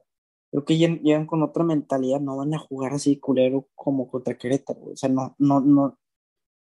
creo 0.56 0.64
que 0.64 0.78
llegan, 0.78 1.26
con 1.26 1.42
otra 1.42 1.64
mentalidad, 1.64 2.20
no 2.20 2.36
van 2.36 2.54
a 2.54 2.58
jugar 2.58 2.94
así 2.94 3.18
culero 3.18 3.68
como 3.74 4.08
contra 4.08 4.38
Querétaro. 4.38 4.80
O 4.92 4.96
sea, 4.96 5.08
no, 5.10 5.34
no, 5.38 5.60
no, 5.60 5.98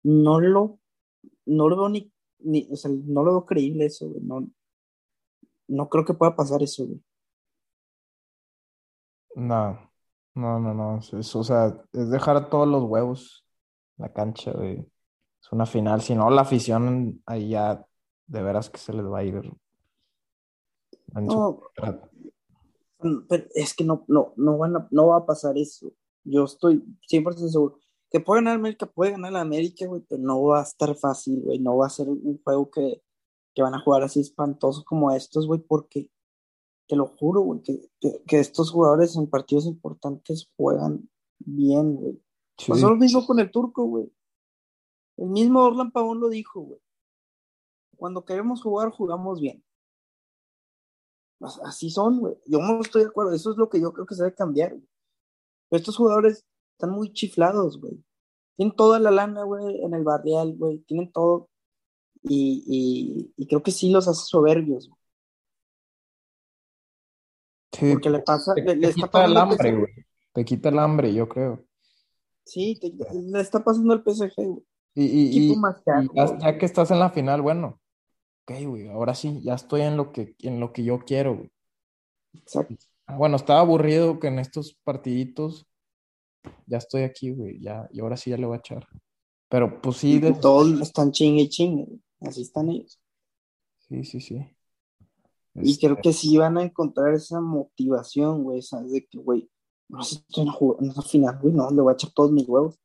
no 0.03 0.39
lo, 0.39 0.79
no 1.45 1.67
lo 1.67 1.77
veo 1.77 1.89
ni, 1.89 2.13
ni, 2.39 2.69
o 2.71 2.75
sea, 2.75 2.91
no 2.91 3.23
lo 3.23 3.31
veo 3.31 3.45
creíble 3.45 3.85
eso, 3.85 4.07
güey. 4.09 4.21
No, 4.21 4.47
no 5.67 5.89
creo 5.89 6.05
que 6.05 6.13
pueda 6.13 6.35
pasar 6.35 6.63
eso, 6.63 6.85
güey. 6.85 7.01
No, 9.35 9.91
no, 10.35 10.59
no, 10.59 10.73
no. 10.73 10.99
Es, 10.99 11.35
o 11.35 11.43
sea, 11.43 11.77
es 11.91 12.09
dejar 12.09 12.49
todos 12.49 12.67
los 12.67 12.83
huevos 12.83 13.45
en 13.97 14.03
la 14.03 14.13
cancha, 14.13 14.51
güey. 14.51 14.79
Es 15.41 15.51
una 15.51 15.65
final. 15.65 16.01
Si 16.01 16.15
no, 16.15 16.29
la 16.29 16.43
afición 16.43 17.21
ahí 17.25 17.49
ya 17.49 17.85
de 18.27 18.41
veras 18.41 18.69
que 18.69 18.77
se 18.77 18.93
les 18.93 19.05
va 19.05 19.19
a 19.19 19.23
ir. 19.23 19.51
No, 21.13 21.61
pero 23.27 23.45
es 23.53 23.73
que 23.73 23.83
no, 23.83 24.05
no, 24.07 24.33
no, 24.37 24.57
van 24.57 24.75
a, 24.75 24.87
no 24.91 25.07
va 25.07 25.17
a 25.17 25.25
pasar 25.25 25.57
eso. 25.57 25.91
Yo 26.23 26.45
estoy 26.45 26.83
100% 27.11 27.49
seguro. 27.49 27.79
Que 28.09 28.19
puede 28.19 28.41
ganar 28.41 28.55
América, 28.55 28.85
puede 28.85 29.11
ganar 29.11 29.31
la 29.31 29.41
América, 29.41 29.85
güey, 29.87 30.01
pero 30.07 30.21
no 30.21 30.41
va 30.43 30.59
a 30.59 30.63
estar 30.63 30.95
fácil, 30.95 31.41
güey. 31.41 31.59
No 31.59 31.77
va 31.77 31.87
a 31.87 31.89
ser 31.89 32.09
un 32.09 32.41
juego 32.43 32.69
que, 32.69 33.01
que 33.53 33.61
van 33.61 33.73
a 33.73 33.81
jugar 33.81 34.03
así 34.03 34.19
espantosos 34.19 34.83
como 34.83 35.11
estos, 35.11 35.47
güey, 35.47 35.61
porque 35.61 36.09
te 36.87 36.95
lo 36.95 37.07
juro, 37.07 37.41
güey, 37.41 37.61
que, 37.61 37.89
que, 38.27 38.39
estos 38.39 38.69
jugadores 38.69 39.15
en 39.15 39.29
partidos 39.29 39.65
importantes 39.65 40.51
juegan 40.57 41.09
bien, 41.39 41.95
güey. 41.95 42.21
Pasó 42.67 42.89
lo 42.89 42.97
mismo 42.97 43.25
con 43.25 43.39
el 43.39 43.49
turco, 43.49 43.85
güey. 43.85 44.11
El 45.17 45.29
mismo 45.29 45.61
Orlan 45.61 45.91
Pavón 45.91 46.19
lo 46.19 46.29
dijo, 46.29 46.59
güey. 46.59 46.81
Cuando 47.95 48.25
queremos 48.25 48.61
jugar, 48.61 48.91
jugamos 48.91 49.39
bien. 49.39 49.63
Así 51.63 51.89
son, 51.89 52.19
güey. 52.19 52.35
Yo 52.45 52.59
no 52.59 52.81
estoy 52.81 53.03
de 53.03 53.09
acuerdo. 53.09 53.33
Eso 53.33 53.51
es 53.51 53.57
lo 53.57 53.69
que 53.69 53.81
yo 53.81 53.91
creo 53.93 54.05
que 54.05 54.15
se 54.15 54.23
debe 54.23 54.35
cambiar, 54.35 54.71
güey. 54.71 54.87
Estos 55.71 55.97
jugadores 55.97 56.45
están 56.73 56.91
muy 56.91 57.13
chiflados, 57.13 57.79
güey. 57.79 58.03
Tienen 58.57 58.75
toda 58.75 58.99
la 58.99 59.11
lana, 59.11 59.43
güey, 59.43 59.83
en 59.83 59.93
el 59.93 60.03
barrial, 60.03 60.55
güey. 60.55 60.79
Tienen 60.79 61.11
todo. 61.11 61.49
Y, 62.23 63.31
y, 63.35 63.47
creo 63.47 63.63
que 63.63 63.71
sí 63.71 63.89
los 63.89 64.07
hace 64.07 64.25
soberbios. 64.25 64.87
Güey. 64.87 64.99
Sí, 67.71 67.93
Porque 67.93 68.09
le 68.09 68.19
pasa. 68.19 68.53
Te, 68.53 68.75
le, 68.75 68.93
quita 68.93 69.25
el 69.25 69.37
hambre, 69.37 69.71
güey. 69.71 69.93
Te 70.33 70.45
quita 70.45 70.69
el 70.69 70.79
hambre, 70.79 71.13
yo 71.13 71.27
creo. 71.27 71.65
Sí, 72.43 72.79
le 73.13 73.41
está 73.41 73.63
pasando 73.63 73.93
el 73.93 74.03
PSG, 74.03 74.35
güey. 74.35 74.63
Y, 74.93 75.53
y, 75.53 75.55
ya, 76.41 76.57
que 76.57 76.65
estás 76.65 76.91
en 76.91 76.99
la 76.99 77.09
final, 77.11 77.41
bueno, 77.41 77.79
ok, 78.51 78.65
güey, 78.67 78.87
ahora 78.87 79.15
sí, 79.15 79.41
ya 79.43 79.55
estoy 79.55 79.81
en 79.81 79.97
lo 79.97 80.11
que, 80.11 80.35
en 80.39 80.59
lo 80.59 80.73
que 80.73 80.83
yo 80.83 80.99
quiero, 80.99 81.37
güey. 81.37 81.51
Exacto. 82.33 82.75
Ah, 83.05 83.17
bueno, 83.17 83.35
estaba 83.35 83.59
aburrido 83.59 84.19
que 84.19 84.27
en 84.27 84.39
estos 84.39 84.75
partiditos 84.83 85.67
ya 86.65 86.77
estoy 86.77 87.03
aquí, 87.03 87.31
güey, 87.31 87.59
ya, 87.61 87.87
y 87.91 87.99
ahora 87.99 88.17
sí 88.17 88.29
ya 88.29 88.37
le 88.37 88.45
voy 88.45 88.55
a 88.55 88.59
echar. 88.59 88.87
Pero 89.49 89.81
pues 89.81 89.97
sí. 89.97 90.19
De... 90.19 90.33
Todos 90.33 90.79
están 90.81 91.11
chingue 91.11 91.43
y 91.43 91.49
chingue, 91.49 91.87
así 92.21 92.43
están 92.43 92.69
ellos. 92.69 92.99
Sí, 93.79 94.03
sí, 94.05 94.21
sí. 94.21 94.55
Y 95.55 95.77
creo 95.77 95.95
este 95.95 96.01
que 96.01 96.13
sí 96.13 96.37
van 96.37 96.57
a 96.57 96.63
encontrar 96.63 97.13
esa 97.13 97.41
motivación, 97.41 98.43
güey, 98.43 98.61
¿sabes? 98.61 98.93
De 98.93 99.05
que, 99.05 99.17
güey, 99.17 99.49
no 99.89 100.01
sé, 100.03 100.15
estoy 100.15 100.45
en 100.47 100.53
una 100.59 101.01
final, 101.01 101.37
güey, 101.41 101.53
no, 101.53 101.69
le 101.69 101.81
voy 101.81 101.91
a 101.91 101.95
echar 101.95 102.11
todos 102.11 102.31
mis 102.31 102.47
huevos. 102.47 102.79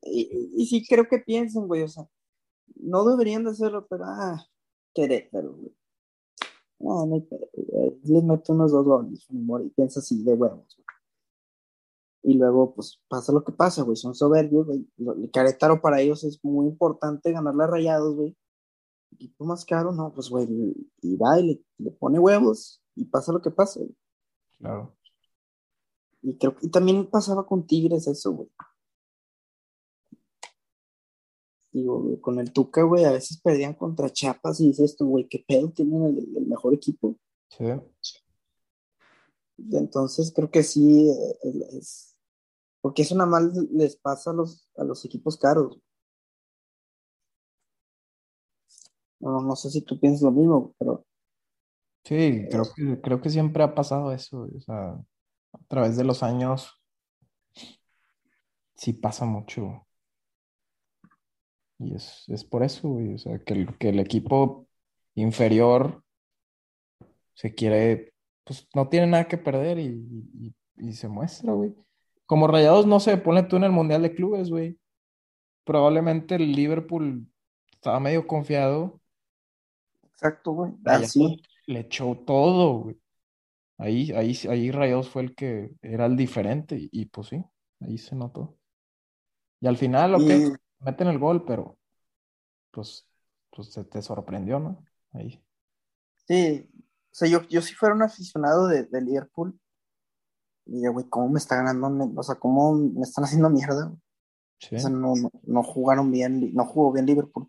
Y, 0.00 0.50
y, 0.56 0.66
sí 0.66 0.84
creo 0.88 1.06
que 1.06 1.18
piensen, 1.18 1.68
güey, 1.68 1.82
o 1.82 1.88
sea, 1.88 2.08
no 2.76 3.04
deberían 3.04 3.44
de 3.44 3.50
hacerlo, 3.50 3.86
pero, 3.88 4.04
ah, 4.06 4.44
pero, 4.94 5.54
güey. 5.54 5.74
No, 6.78 7.06
no 7.06 7.14
hay 7.14 7.28
Les 8.04 8.24
meto 8.24 8.52
unos 8.52 8.72
dos 8.72 8.84
goles, 8.84 9.26
y 9.30 9.70
piensa 9.70 10.00
así, 10.00 10.22
de 10.24 10.34
huevos, 10.34 10.76
Y 12.22 12.34
luego, 12.34 12.74
pues, 12.74 13.00
pasa 13.08 13.32
lo 13.32 13.44
que 13.44 13.52
pasa, 13.52 13.82
güey, 13.82 13.96
son 13.96 14.14
soberbios, 14.14 14.66
güey. 14.66 14.88
El 14.98 15.30
Caretaro 15.30 15.80
para 15.80 16.00
ellos 16.00 16.24
es 16.24 16.44
muy 16.44 16.66
importante 16.66 17.32
ganar 17.32 17.54
las 17.54 17.70
rayados, 17.70 18.16
güey. 18.16 18.36
Equipo 19.12 19.44
más 19.44 19.64
caro, 19.64 19.92
no, 19.92 20.12
pues, 20.12 20.28
güey, 20.28 20.48
y 21.02 21.16
va 21.16 21.38
y 21.38 21.64
le, 21.78 21.90
pone 21.92 22.18
huevos 22.18 22.82
y 22.96 23.04
pasa 23.04 23.32
lo 23.32 23.40
que 23.40 23.50
pasa, 23.50 23.80
güey. 23.80 23.96
Claro. 24.58 24.96
Y 26.22 26.36
creo 26.38 26.56
que 26.56 26.68
también 26.68 27.08
pasaba 27.10 27.46
con 27.46 27.66
Tigres 27.66 28.06
eso, 28.06 28.32
güey. 28.32 28.48
Digo, 31.72 32.20
con 32.20 32.38
el 32.38 32.52
Tuca, 32.52 32.82
güey, 32.82 33.04
a 33.04 33.12
veces 33.12 33.40
perdían 33.40 33.74
contra 33.74 34.10
Chiapas 34.10 34.60
y 34.60 34.68
dices 34.68 34.94
tú, 34.96 35.08
güey, 35.08 35.26
qué 35.26 35.42
pedo, 35.46 35.70
tienen 35.70 36.04
el, 36.04 36.46
mejor 36.46 36.74
equipo. 36.74 37.16
Sí. 37.48 37.64
Entonces 39.72 40.32
creo 40.34 40.50
que 40.50 40.62
sí, 40.62 41.10
es, 41.72 42.14
porque 42.82 43.02
eso 43.02 43.14
nada 43.14 43.30
más 43.30 43.44
les 43.70 43.96
pasa 43.96 44.30
a 44.32 44.34
los, 44.34 44.68
a 44.76 44.84
los 44.84 45.04
equipos 45.04 45.38
caros. 45.38 45.78
No, 49.20 49.40
no 49.40 49.56
sé 49.56 49.70
si 49.70 49.82
tú 49.82 49.98
piensas 49.98 50.22
lo 50.22 50.32
mismo, 50.32 50.74
pero... 50.78 51.06
Sí, 52.04 52.46
creo 52.50 52.64
que, 52.74 53.00
creo 53.00 53.20
que 53.20 53.30
siempre 53.30 53.62
ha 53.62 53.74
pasado 53.74 54.12
eso, 54.12 54.48
o 54.54 54.60
sea, 54.60 55.00
a 55.52 55.58
través 55.68 55.96
de 55.96 56.04
los 56.04 56.24
años 56.24 56.82
sí 58.74 58.92
pasa 58.92 59.24
mucho. 59.24 59.86
Y 61.82 61.94
es, 61.94 62.44
por 62.44 62.62
eso, 62.62 62.88
güey. 62.88 63.14
O 63.14 63.18
sea, 63.18 63.38
que 63.38 63.54
el, 63.54 63.78
que 63.78 63.88
el 63.90 63.98
equipo 63.98 64.66
inferior 65.14 66.02
se 67.34 67.54
quiere, 67.54 68.14
pues 68.44 68.68
no 68.74 68.88
tiene 68.88 69.06
nada 69.06 69.28
que 69.28 69.38
perder 69.38 69.78
y, 69.78 70.54
se 70.92 71.08
muestra, 71.08 71.52
güey. 71.52 71.74
Como 72.26 72.46
Rayados, 72.46 72.86
no 72.86 72.98
sé, 72.98 73.16
pone 73.16 73.42
tú 73.44 73.56
en 73.56 73.64
el 73.64 73.72
Mundial 73.72 74.02
de 74.02 74.14
Clubes, 74.14 74.50
güey. 74.50 74.78
Probablemente 75.64 76.34
el 76.36 76.52
Liverpool 76.52 77.26
estaba 77.72 78.00
medio 78.00 78.26
confiado. 78.26 79.00
Exacto, 80.04 80.52
güey. 80.52 80.72
Así. 80.84 81.40
Le 81.66 81.80
echó 81.80 82.16
todo, 82.26 82.80
güey. 82.80 82.96
Ahí, 83.78 84.12
ahí, 84.12 84.36
ahí 84.48 84.70
Rayados 84.70 85.08
fue 85.08 85.22
el 85.22 85.34
que 85.34 85.70
era 85.82 86.06
el 86.06 86.16
diferente 86.16 86.88
y, 86.90 87.06
pues 87.06 87.28
sí, 87.28 87.44
ahí 87.80 87.98
se 87.98 88.14
notó. 88.14 88.56
Y 89.60 89.66
al 89.66 89.76
final, 89.76 90.14
ok, 90.16 90.58
meten 90.84 91.08
el 91.08 91.18
gol, 91.18 91.44
pero 91.44 91.78
pues, 92.70 93.06
pues 93.50 93.72
se 93.72 93.84
te 93.84 94.02
sorprendió, 94.02 94.58
¿no? 94.58 94.84
Ahí. 95.12 95.42
Sí, 96.26 96.68
o 96.74 97.14
sea, 97.14 97.28
yo, 97.28 97.42
yo 97.48 97.60
si 97.60 97.74
fuera 97.74 97.94
un 97.94 98.02
aficionado 98.02 98.66
de, 98.68 98.88
Liverpool, 99.00 99.58
y 100.64 100.86
güey, 100.86 101.06
¿cómo 101.08 101.28
me 101.28 101.38
está 101.38 101.56
ganando? 101.56 102.12
O 102.16 102.22
sea, 102.22 102.36
¿cómo 102.36 102.74
me 102.74 103.02
están 103.02 103.24
haciendo 103.24 103.50
mierda? 103.50 103.92
Sí. 104.58 104.76
O 104.76 104.78
sea, 104.78 104.90
no, 104.90 105.14
no, 105.42 105.62
jugaron 105.62 106.10
bien, 106.10 106.54
no 106.54 106.64
jugó 106.64 106.92
bien 106.92 107.06
Liverpool. 107.06 107.48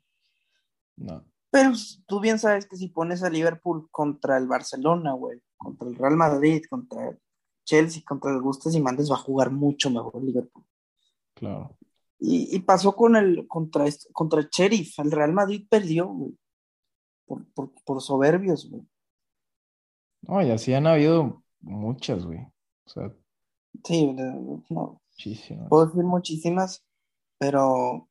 No. 0.97 1.23
Pero 1.51 1.71
tú 2.07 2.19
bien 2.19 2.39
sabes 2.39 2.65
que 2.65 2.75
si 2.75 2.87
pones 2.87 3.21
a 3.23 3.29
Liverpool 3.29 3.87
contra 3.91 4.37
el 4.37 4.47
Barcelona, 4.47 5.13
güey, 5.13 5.39
contra 5.55 5.87
el 5.87 5.95
Real 5.95 6.17
Madrid, 6.17 6.63
contra 6.69 7.15
Chelsea, 7.63 8.03
contra 8.05 8.31
el 8.31 8.41
Gustes 8.41 8.73
y 8.73 8.81
Mandes, 8.81 9.11
va 9.11 9.15
a 9.15 9.19
jugar 9.19 9.51
mucho 9.51 9.91
mejor 9.91 10.23
Liverpool. 10.23 10.65
Claro. 11.35 11.77
Y, 12.25 12.57
pasó 12.59 12.95
con 12.95 13.17
el 13.17 13.45
contra, 13.49 13.83
contra 14.13 14.39
el 14.39 14.47
Sheriff. 14.49 14.97
El 14.99 15.11
Real 15.11 15.33
Madrid 15.33 15.67
perdió, 15.69 16.07
güey. 16.07 16.37
Por, 17.25 17.73
por, 17.83 18.01
soberbios, 18.01 18.69
güey. 18.69 18.87
No, 20.21 20.41
y 20.41 20.49
así 20.51 20.73
han 20.73 20.87
habido 20.87 21.43
muchas, 21.59 22.25
güey. 22.25 22.39
O 22.85 22.89
sea. 22.89 23.13
Sí, 23.83 24.13
no. 24.13 25.01
Muchísimas. 25.09 25.67
Puedo 25.67 25.87
decir 25.87 26.03
muchísimas, 26.05 26.85
pero 27.37 28.07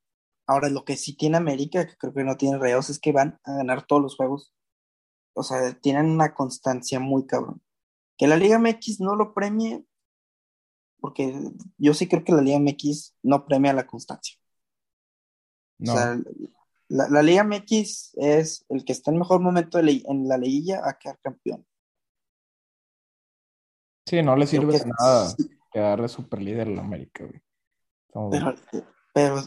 ahora 0.46 0.68
lo 0.68 0.85
que 0.85 0.96
sí 0.96 1.16
tiene 1.16 1.38
América, 1.38 1.87
que 1.87 1.96
creo 1.96 2.12
que 2.12 2.25
no 2.25 2.37
tiene 2.37 2.59
Reos, 2.59 2.90
es 2.90 3.01
que 3.01 3.12
van 3.12 3.40
a 3.44 3.55
ganar 3.55 3.87
todos 3.87 4.03
los 4.03 4.16
juegos. 4.16 4.53
O 5.35 5.42
sea, 5.42 5.72
tienen 5.81 6.11
una 6.11 6.35
constancia 6.35 7.01
muy 7.01 7.27
cabrón. 7.27 7.62
Que 8.18 8.27
la 8.27 8.37
Liga 8.37 8.59
MX 8.59 9.01
no 9.01 9.16
lo 9.16 9.33
premie, 9.33 9.87
porque 11.02 11.34
yo 11.76 11.92
sí 11.92 12.08
creo 12.08 12.24
que 12.24 12.32
la 12.32 12.40
Liga 12.40 12.60
MX 12.60 13.16
no 13.24 13.44
premia 13.44 13.72
la 13.72 13.86
constancia. 13.86 14.38
O 15.80 15.86
sea, 15.86 16.16
la, 16.88 17.22
Liga 17.22 17.42
MX 17.42 18.14
es 18.14 18.64
el 18.68 18.84
que 18.84 18.92
está 18.92 19.10
en 19.10 19.18
mejor 19.18 19.40
momento 19.40 19.80
en 19.80 20.28
la 20.28 20.38
liguilla 20.38 20.80
a 20.88 20.96
quedar 20.96 21.18
campeón. 21.18 21.66
Sí, 24.06 24.22
no 24.22 24.36
le 24.36 24.46
sirve 24.46 24.78
de 24.78 24.84
nada 24.86 25.34
quedar 25.72 26.02
de 26.02 26.08
super 26.08 26.40
líder 26.40 26.68
en 26.68 26.76
la 26.76 26.82
América, 26.82 27.24
Pero, 28.30 28.54
pero, 29.12 29.40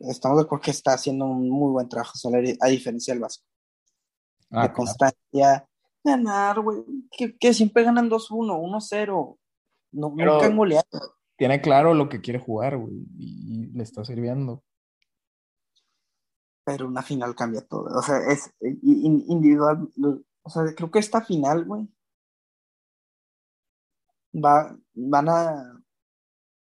estamos 0.00 0.38
de 0.38 0.44
acuerdo 0.44 0.62
que 0.62 0.72
está 0.72 0.92
haciendo 0.92 1.24
un 1.24 1.48
muy 1.48 1.70
buen 1.70 1.88
trabajo, 1.88 2.14
a 2.60 2.68
diferencia 2.68 3.14
del 3.14 3.22
Vasco. 3.22 3.46
Ah, 4.50 4.62
de 4.62 4.72
constancia, 4.72 5.68
ganar, 6.02 6.60
güey, 6.60 6.84
que, 7.38 7.54
siempre 7.54 7.84
ganan 7.84 8.10
2-1, 8.10 8.58
1-0. 8.58 9.38
No, 9.92 10.10
nunca 10.10 10.46
han 10.46 10.56
goleado. 10.56 10.84
Tiene 11.36 11.60
claro 11.60 11.94
lo 11.94 12.08
que 12.08 12.20
quiere 12.20 12.40
jugar, 12.40 12.76
güey, 12.76 13.06
y, 13.16 13.66
le 13.72 13.82
está 13.82 14.04
sirviendo. 14.04 14.64
Pero 16.64 16.86
una 16.86 17.02
final 17.02 17.34
cambia 17.34 17.66
todo. 17.66 17.96
O 17.96 18.02
sea, 18.02 18.18
es 18.28 18.52
individual. 18.60 19.88
O 20.42 20.50
sea, 20.50 20.62
creo 20.74 20.90
que 20.90 20.98
esta 20.98 21.22
final, 21.22 21.64
güey, 21.64 21.88
va, 24.34 24.76
van 24.94 25.28
a. 25.28 25.84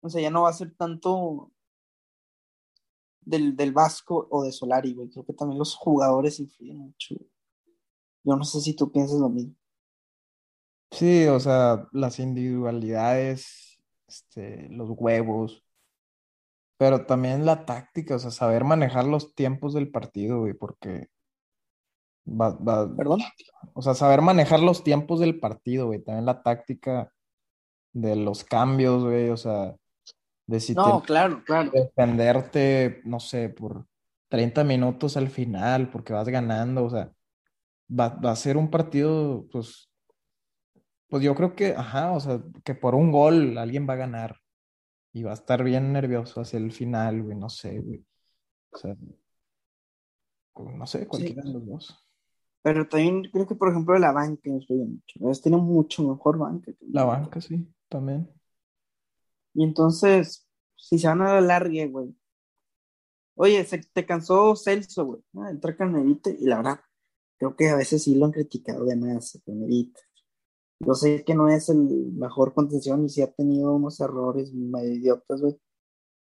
O 0.01 0.09
sea, 0.09 0.23
ya 0.23 0.31
no 0.31 0.43
va 0.43 0.51
a 0.51 0.55
ser 0.55 0.75
tanto 0.75 1.53
del, 3.21 3.57
del 3.57 3.73
Vasco 3.73 4.27
o 4.31 4.45
de 4.45 4.53
Solari, 4.53 4.95
güey. 4.95 5.11
Creo 5.11 5.25
que 5.25 5.35
también 5.35 5.59
los 5.59 5.75
jugadores 5.75 6.41
influyen 6.41 6.79
mucho. 6.79 7.15
Yo 8.25 8.37
no 8.37 8.45
sé 8.45 8.61
si 8.61 8.75
tú 8.75 8.91
piensas 8.91 9.19
lo 9.19 9.29
mismo. 9.29 9.55
Sí, 10.93 11.27
o 11.27 11.41
sea, 11.41 11.89
las 11.93 12.19
individualidades, 12.19 13.81
este, 14.07 14.69
los 14.69 14.91
huevos, 14.91 15.65
pero 16.77 17.07
también 17.07 17.47
la 17.47 17.65
táctica, 17.65 18.17
o 18.17 18.19
sea, 18.19 18.31
saber 18.31 18.65
manejar 18.65 19.07
los 19.07 19.35
tiempos 19.35 19.73
del 19.73 19.91
partido, 19.91 20.41
güey, 20.41 20.53
porque 20.53 21.09
va, 22.27 22.51
va, 22.51 22.95
¿Perdón? 22.95 23.21
o 23.73 23.81
sea, 23.81 23.95
saber 23.95 24.21
manejar 24.21 24.61
los 24.61 24.85
tiempos 24.85 25.19
del 25.19 25.41
partido, 25.41 25.87
güey, 25.87 26.03
también 26.03 26.27
la 26.27 26.43
táctica 26.43 27.11
de 27.95 28.15
los 28.17 28.45
cambios, 28.45 29.03
güey, 29.03 29.31
o 29.31 29.37
sea, 29.39 29.75
de 30.47 30.61
si 30.61 30.75
No, 30.75 30.85
tienes 30.85 31.03
claro, 31.05 31.43
claro. 31.47 31.71
defenderte, 31.73 33.01
no 33.05 33.19
sé, 33.19 33.49
por 33.49 33.87
30 34.29 34.63
minutos 34.63 35.17
al 35.17 35.29
final, 35.29 35.89
porque 35.91 36.13
vas 36.13 36.29
ganando, 36.29 36.85
o 36.85 36.91
sea, 36.91 37.11
va, 37.89 38.11
va 38.11 38.33
a 38.33 38.37
ser 38.37 38.59
un 38.59 38.71
partido, 38.71 39.47
pues, 39.51 39.92
pues 41.13 41.23
yo 41.23 41.35
creo 41.35 41.55
que, 41.55 41.75
ajá, 41.77 42.13
o 42.13 42.21
sea, 42.21 42.43
que 42.65 42.75
por 42.75 42.95
un 42.95 43.13
gol 43.13 43.59
alguien 43.59 43.87
va 43.87 43.93
a 43.93 43.97
ganar 43.97 44.39
y 45.13 45.23
va 45.23 45.33
a 45.33 45.35
estar 45.35 45.63
bien 45.63 45.93
nervioso 45.93 46.41
hacia 46.41 46.59
el 46.59 46.73
final, 46.73 47.23
güey, 47.23 47.37
no 47.37 47.51
sé, 47.51 47.81
güey. 47.81 48.03
O 48.73 48.79
sea, 48.79 48.97
pues, 50.55 50.75
no 50.75 50.87
sé, 50.87 51.01
Sí, 51.01 51.07
cualquiera 51.09 51.43
de 51.43 51.53
los 51.53 51.67
dos. 51.67 52.09
pero 52.63 52.89
también 52.89 53.25
creo 53.31 53.47
que, 53.47 53.55
por 53.57 53.69
ejemplo, 53.69 53.99
la 53.99 54.13
banca 54.13 54.49
influye 54.49 54.87
mucho. 54.87 55.19
Ellos 55.21 55.43
tienen 55.43 55.61
mucho 55.61 56.03
mejor 56.03 56.39
banca 56.39 56.73
que 56.73 56.87
La 56.89 57.05
banca, 57.05 57.43
sí, 57.43 57.69
también. 57.91 58.27
Y 59.53 59.65
entonces, 59.65 60.49
si 60.77 60.99
se 60.99 61.09
van 61.09 61.21
a 61.21 61.35
la 61.35 61.41
larga, 61.43 61.87
güey. 61.89 62.17
Oye, 63.35 63.63
se 63.67 63.79
te 63.79 64.07
cansó 64.07 64.57
Celso, 64.57 65.05
güey. 65.05 65.23
Ah, 65.37 65.51
entra 65.51 65.77
Canerita 65.77 66.31
y 66.31 66.47
la 66.47 66.57
verdad, 66.57 66.81
creo 67.39 67.55
que 67.55 67.69
a 67.69 67.77
veces 67.77 68.03
sí 68.03 68.15
lo 68.15 68.27
han 68.27 68.33
criticado 68.33 68.87
de 68.87 68.97
más, 68.97 69.39
Canerita. 69.45 70.01
Yo 70.85 70.95
sé 70.95 71.25
que 71.25 71.35
no 71.35 71.49
es 71.49 71.69
el 71.69 72.13
mejor 72.13 72.55
contención 72.55 73.05
y 73.05 73.09
sí 73.09 73.23
ha 73.23 73.31
tenido 73.33 73.75
unos 73.75 74.01
errores 74.01 74.53
medio 74.53 74.93
idiotas, 74.93 75.41
güey. 75.41 75.57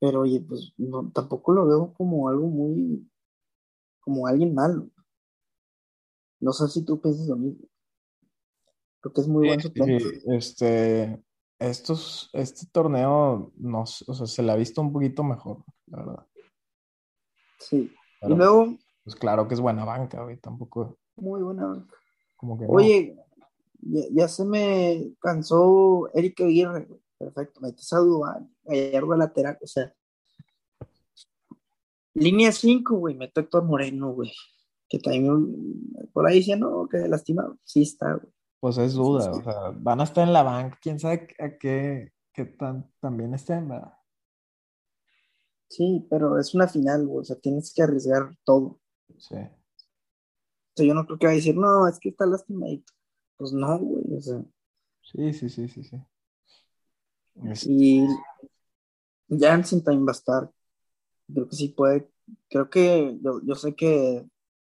Pero 0.00 0.20
oye, 0.20 0.40
pues 0.46 0.74
no, 0.76 1.11
tampoco 1.12 1.52
lo 1.52 1.66
veo 1.66 1.94
como 1.94 2.28
algo 2.28 2.46
muy, 2.48 3.09
como 4.00 4.26
alguien 4.26 4.54
malo. 4.54 4.90
No 6.40 6.52
sé 6.52 6.68
si 6.68 6.85
tú 6.85 7.00
piensas 7.00 7.26
lo 7.26 7.37
mismo. 7.37 7.66
Creo 9.00 9.12
que 9.14 9.20
es 9.22 9.28
muy 9.28 9.46
buen 9.46 9.61
suplente. 9.61 10.22
este, 10.26 11.24
estos, 11.59 12.28
este 12.35 12.66
torneo, 12.70 13.50
no, 13.57 13.80
o 13.83 13.87
sea, 13.87 14.26
se 14.26 14.42
le 14.42 14.52
ha 14.52 14.57
visto 14.57 14.83
un 14.83 14.92
poquito 14.92 15.24
mejor, 15.24 15.64
la 15.87 15.98
verdad. 15.98 16.26
Sí. 17.61 17.90
Y 18.22 18.35
luego, 18.35 18.76
pues 19.04 19.16
claro 19.16 19.48
que 19.48 19.54
es 19.54 19.61
buena 19.61 19.87
banca, 19.87 20.22
güey, 20.22 20.37
tampoco, 20.38 20.98
muy 21.16 21.42
buena 21.42 21.66
banca. 21.66 21.94
como 22.37 22.59
que 22.59 22.66
no. 22.66 23.23
Ya, 23.87 24.03
ya 24.12 24.29
se 24.29 24.44
me 24.44 25.14
cansó 25.20 26.11
Eric 26.14 26.40
Aguirre, 26.40 26.85
güey. 26.87 27.01
Perfecto, 27.18 27.61
metes 27.61 27.92
a 27.92 27.99
Duván, 27.99 28.55
Gallardo 28.64 29.16
lateral, 29.16 29.59
o 29.62 29.66
sea, 29.66 29.94
línea 32.12 32.51
5, 32.53 32.97
güey, 32.97 33.14
meto 33.14 33.40
a 33.40 33.44
Héctor 33.44 33.64
Moreno, 33.64 34.12
güey. 34.12 34.33
Que 34.88 34.99
también 34.99 35.55
por 36.12 36.27
ahí 36.27 36.38
decía, 36.38 36.57
no, 36.57 36.88
que 36.88 36.99
lastimado. 37.09 37.57
Sí 37.64 37.83
está, 37.83 38.14
güey. 38.14 38.33
Pues 38.61 38.79
es 38.79 38.94
duda, 38.94 39.31
o 39.31 39.42
sea, 39.42 39.70
van 39.75 40.01
a 40.01 40.05
estar 40.05 40.27
en 40.27 40.33
la 40.33 40.42
banca, 40.42 40.79
quién 40.83 40.99
sabe 40.99 41.29
a 41.38 41.57
qué, 41.57 42.12
qué 42.33 42.44
tan, 42.47 42.90
también 43.01 43.35
estén, 43.35 43.68
¿verdad? 43.68 43.94
Sí, 45.68 46.07
pero 46.09 46.38
es 46.38 46.55
una 46.55 46.68
final, 46.68 47.07
güey. 47.07 47.20
O 47.20 47.25
sea, 47.25 47.37
tienes 47.37 47.73
que 47.75 47.83
arriesgar 47.83 48.37
todo. 48.44 48.81
Sí. 49.18 49.35
O 49.37 50.77
sea, 50.77 50.87
yo 50.87 50.94
no 50.94 51.05
creo 51.05 51.18
que 51.18 51.27
va 51.27 51.33
a 51.33 51.37
decir, 51.37 51.57
no, 51.57 51.88
es 51.88 51.99
que 51.99 52.11
está 52.11 52.27
lastimadito. 52.27 52.92
Pues 53.37 53.53
no, 53.53 53.79
güey. 53.79 54.05
O 54.16 54.20
sea, 54.20 54.44
Sí, 55.03 55.33
sí, 55.35 55.49
sí, 55.51 55.68
sí, 55.68 55.85
sí. 55.85 55.97
Es- 57.44 57.66
y 57.66 58.07
Jansen 59.29 59.83
también 59.83 60.07
va 60.07 60.11
a 60.11 60.12
estar. 60.12 60.51
Creo 61.33 61.49
que 61.49 61.57
sí 61.57 61.68
puede. 61.70 62.11
Creo 62.51 62.70
que 62.70 63.18
yo, 63.23 63.40
yo 63.44 63.55
sé 63.55 63.75
que 63.75 64.27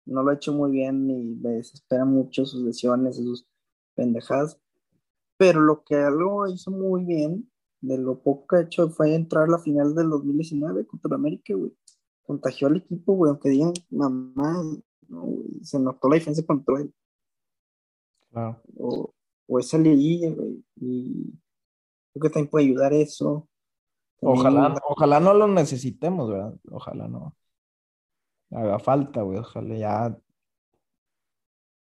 no 0.06 0.24
lo 0.24 0.32
ha 0.32 0.36
hecho 0.36 0.54
muy 0.54 0.72
bien 0.72 1.10
y 1.10 1.36
me 1.36 1.52
desespera 1.52 2.06
mucho 2.06 2.46
sus 2.46 2.62
lesiones 2.64 3.20
y 3.20 3.24
sus 3.26 3.48
pendejadas. 3.96 4.60
Pero 5.38 5.62
lo 5.62 5.84
que 5.84 5.96
algo 5.98 6.48
hizo 6.48 6.72
muy 6.72 7.06
bien, 7.06 7.52
de 7.82 7.98
lo 7.98 8.22
poco 8.22 8.48
que 8.48 8.56
ha 8.58 8.62
hecho, 8.64 8.90
fue 8.92 9.16
entrar 9.16 9.46
a 9.46 9.52
la 9.54 9.60
final 9.60 9.96
del 9.96 10.10
2019 10.10 10.86
contra 10.88 11.16
América, 11.16 11.54
güey. 11.56 11.74
Contagió 12.24 12.68
al 12.68 12.78
equipo, 12.78 13.14
güey, 13.16 13.32
aunque 13.32 13.50
digan, 13.50 13.74
mamá, 13.92 14.64
no, 15.10 15.22
güey, 15.24 15.64
se 15.64 15.80
notó 15.80 16.10
la 16.10 16.16
diferencia 16.16 16.46
contra 16.46 16.82
él. 16.82 16.94
Claro. 18.32 18.62
O, 18.78 19.14
o 19.48 19.60
esa 19.60 19.78
liguilla, 19.78 20.30
güey. 20.32 20.64
Y 20.78 21.34
creo 22.14 22.22
que 22.24 22.30
también 22.30 22.50
puede 22.50 22.66
ayudar 22.66 22.94
eso. 22.94 23.48
También, 24.20 24.40
Ojalá, 24.40 24.82
ojalá 24.88 25.20
no 25.20 25.34
lo 25.34 25.48
necesitemos, 25.48 26.30
¿verdad? 26.30 26.54
Ojalá 26.72 27.08
no 27.08 27.36
haga 28.52 28.80
falta, 28.80 29.22
güey. 29.22 29.40
Ojalá 29.40 29.76
ya 29.76 30.18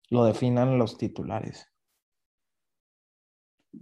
lo 0.10 0.26
definan 0.26 0.78
los 0.78 0.98
titulares. 0.98 1.68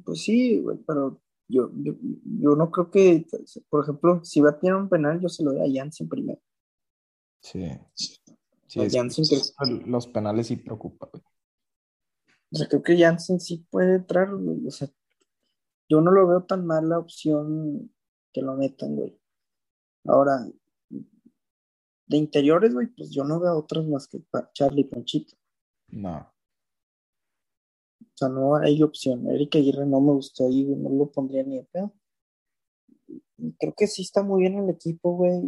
pues 0.03 0.23
sí, 0.23 0.59
güey, 0.59 0.77
pero 0.85 1.21
yo, 1.47 1.71
yo, 1.75 1.93
yo 2.01 2.55
no 2.55 2.69
creo 2.71 2.91
que, 2.91 3.25
por 3.69 3.83
ejemplo, 3.83 4.23
si 4.23 4.41
va 4.41 4.49
a 4.49 4.59
tener 4.59 4.75
un 4.75 4.89
penal, 4.89 5.19
yo 5.21 5.29
se 5.29 5.43
lo 5.43 5.53
doy 5.53 5.61
a 5.61 5.81
Jansen 5.81 6.09
primero. 6.09 6.41
Sí. 7.39 7.69
Sí, 8.67 8.79
A 8.79 8.83
es 8.83 8.91
que 8.93 8.97
Jansen, 8.99 9.25
que- 9.29 9.87
los 9.89 10.07
penales 10.07 10.47
sí 10.47 10.57
preocupan, 10.57 11.09
güey. 11.11 11.23
O 12.51 12.55
sea, 12.57 12.67
creo 12.67 12.83
que 12.83 12.97
Jansen 12.97 13.39
sí 13.39 13.65
puede 13.69 13.95
entrar, 13.95 14.33
güey, 14.35 14.67
O 14.67 14.71
sea, 14.71 14.87
yo 15.89 16.01
no 16.01 16.11
lo 16.11 16.27
veo 16.27 16.43
tan 16.43 16.65
mal 16.65 16.89
la 16.89 16.99
opción 16.99 17.91
que 18.33 18.41
lo 18.41 18.55
metan, 18.55 18.95
güey. 18.95 19.19
Ahora, 20.05 20.45
de 22.07 22.17
interiores, 22.17 22.73
güey, 22.73 22.87
pues 22.87 23.09
yo 23.11 23.23
no 23.23 23.39
veo 23.39 23.57
otras 23.57 23.85
más 23.87 24.07
que 24.07 24.21
Charlie 24.53 24.81
y 24.81 24.85
Ponchito. 24.85 25.35
No. 25.89 26.31
O 28.01 28.17
sea, 28.17 28.29
no 28.29 28.55
hay 28.55 28.81
opción. 28.83 29.27
Eric 29.29 29.55
Aguirre 29.55 29.85
no 29.85 29.99
me 30.01 30.13
gustó 30.13 30.47
ahí, 30.47 30.63
güey, 30.63 30.77
no 30.77 30.89
lo 30.89 31.11
pondría 31.11 31.43
ni 31.43 31.57
de 31.57 31.63
pedo. 31.65 31.93
Creo 33.59 33.73
que 33.75 33.87
sí 33.87 34.03
está 34.03 34.23
muy 34.23 34.41
bien 34.41 34.57
el 34.57 34.69
equipo, 34.69 35.15
güey. 35.17 35.41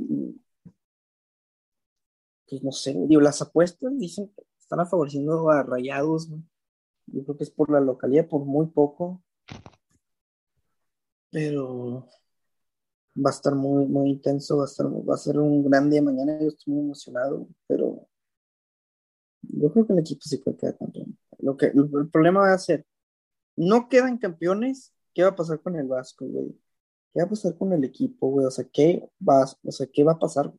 Pues 2.50 2.64
no 2.64 2.72
sé, 2.72 2.96
digo, 3.08 3.22
las 3.22 3.42
apuestas 3.42 3.98
dicen 3.98 4.30
que 4.36 4.44
están 4.60 4.88
favoreciendo 4.88 5.50
a 5.50 5.64
Rayados, 5.64 6.30
güey. 6.30 6.44
Yo 7.08 7.24
creo 7.24 7.38
que 7.38 7.44
es 7.44 7.52
por 7.52 7.72
la 7.72 7.80
localidad, 7.80 8.28
por 8.28 8.46
muy 8.46 8.68
poco. 8.68 9.24
Pero 11.32 12.08
va 13.18 13.30
a 13.30 13.34
estar 13.34 13.56
muy, 13.56 13.86
muy 13.86 14.10
intenso, 14.12 14.58
va 14.58 14.64
a 14.64 14.68
estar, 14.68 14.88
va 14.88 15.16
a 15.16 15.18
ser 15.18 15.38
un 15.40 15.64
gran 15.64 15.90
día 15.90 16.02
mañana. 16.02 16.40
Yo 16.40 16.50
estoy 16.50 16.74
muy 16.74 16.84
emocionado, 16.84 17.48
pero 17.68 18.08
yo 19.42 19.72
creo 19.72 19.88
que 19.88 19.94
el 19.94 20.00
equipo 20.00 20.22
sí 20.24 20.38
puede 20.38 20.58
quedar 20.58 20.78
campeón. 20.78 21.18
Lo 21.40 21.58
que, 21.58 21.68
el, 21.68 22.10
problema 22.12 22.42
va 22.42 22.54
a 22.54 22.58
ser, 22.58 22.86
no 23.56 23.90
quedan 23.90 24.18
campeones, 24.18 24.94
¿qué 25.14 25.24
va 25.24 25.30
a 25.30 25.36
pasar 25.36 25.62
con 25.62 25.76
el 25.76 25.88
Vasco, 25.88 26.26
güey? 26.26 26.60
¿Qué 27.14 27.22
va 27.22 27.26
a 27.26 27.30
pasar 27.30 27.58
con 27.58 27.74
el 27.74 27.84
equipo, 27.84 28.30
güey? 28.30 28.46
O 28.46 28.52
sea, 28.52 28.66
¿qué 28.72 29.10
va, 29.28 29.46
o 29.64 29.72
sea, 29.72 29.88
¿qué 29.88 30.04
va 30.04 30.14
a 30.14 30.20
pasar? 30.20 30.54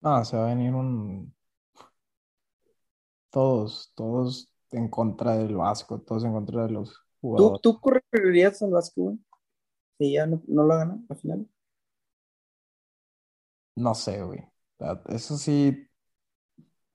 No, 0.00 0.24
se 0.24 0.36
va 0.36 0.46
a 0.46 0.54
venir 0.54 0.74
un. 0.74 1.34
Todos, 3.30 3.90
todos 3.96 4.53
en 4.74 4.88
contra 4.88 5.36
del 5.36 5.56
Vasco, 5.56 6.00
todos 6.00 6.24
en 6.24 6.32
contra 6.32 6.66
de 6.66 6.72
los 6.72 6.90
¿Tú, 6.90 7.00
jugadores. 7.20 7.60
tú 7.62 7.80
correrías 7.80 8.60
al 8.62 8.70
Vasco, 8.70 9.02
güey? 9.02 9.18
Si 9.98 10.12
ya 10.12 10.26
no, 10.26 10.42
no 10.46 10.62
lo 10.64 10.76
gana 10.76 10.98
al 11.08 11.16
final. 11.16 11.48
No 13.76 13.94
sé, 13.94 14.22
güey. 14.22 14.40
Eso 15.08 15.36
sí, 15.38 15.88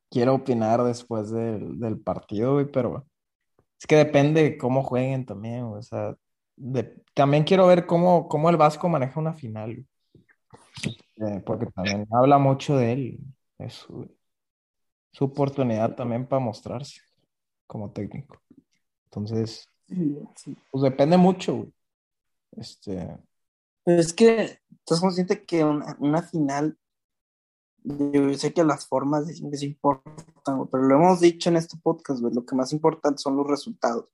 quiero 0.09 0.35
opinar 0.35 0.83
después 0.83 1.31
del, 1.31 1.79
del 1.79 1.99
partido, 1.99 2.53
güey, 2.53 2.71
pero 2.71 3.05
es 3.79 3.87
que 3.87 3.95
depende 3.95 4.43
de 4.43 4.57
cómo 4.57 4.83
jueguen 4.83 5.25
también, 5.25 5.67
güey. 5.67 5.79
O 5.79 5.83
sea, 5.83 6.15
de- 6.55 7.01
también 7.13 7.43
quiero 7.43 7.67
ver 7.67 7.85
cómo, 7.85 8.27
cómo 8.27 8.49
el 8.49 8.57
Vasco 8.57 8.87
maneja 8.89 9.19
una 9.19 9.33
final, 9.33 9.75
güey. 9.75 9.87
Eh, 11.17 11.41
porque 11.45 11.65
también 11.67 12.07
habla 12.11 12.37
mucho 12.37 12.77
de 12.77 12.93
él. 12.93 13.19
Es 13.57 13.73
su, 13.73 14.09
su 15.11 15.25
oportunidad 15.25 15.95
también 15.95 16.25
para 16.27 16.39
mostrarse 16.41 17.01
como 17.69 17.91
técnico. 17.91 18.41
Entonces, 19.05 19.69
Sí, 19.87 20.17
sí. 20.35 20.57
pues 20.71 20.81
depende 20.83 21.17
mucho, 21.17 21.55
güey. 21.55 21.73
Este, 22.57 23.15
Pero 23.83 24.01
es 24.01 24.11
que 24.13 24.59
estás 24.71 24.99
consciente 24.99 25.45
que 25.45 25.63
una, 25.63 25.95
una 25.99 26.21
final, 26.23 26.77
yo 27.83 28.33
sé 28.33 28.53
que 28.53 28.63
las 28.63 28.87
formas 28.87 29.27
dicen 29.27 29.51
que 29.51 29.57
sí 29.57 29.67
importan, 29.67 30.15
güey, 30.57 30.67
pero 30.71 30.83
lo 30.83 30.95
hemos 30.95 31.19
dicho 31.19 31.49
en 31.49 31.57
este 31.57 31.77
podcast, 31.77 32.21
güey, 32.21 32.33
lo 32.33 32.43
que 32.45 32.55
más 32.55 32.73
importa 32.73 33.15
son 33.17 33.37
los 33.37 33.47
resultados. 33.47 34.05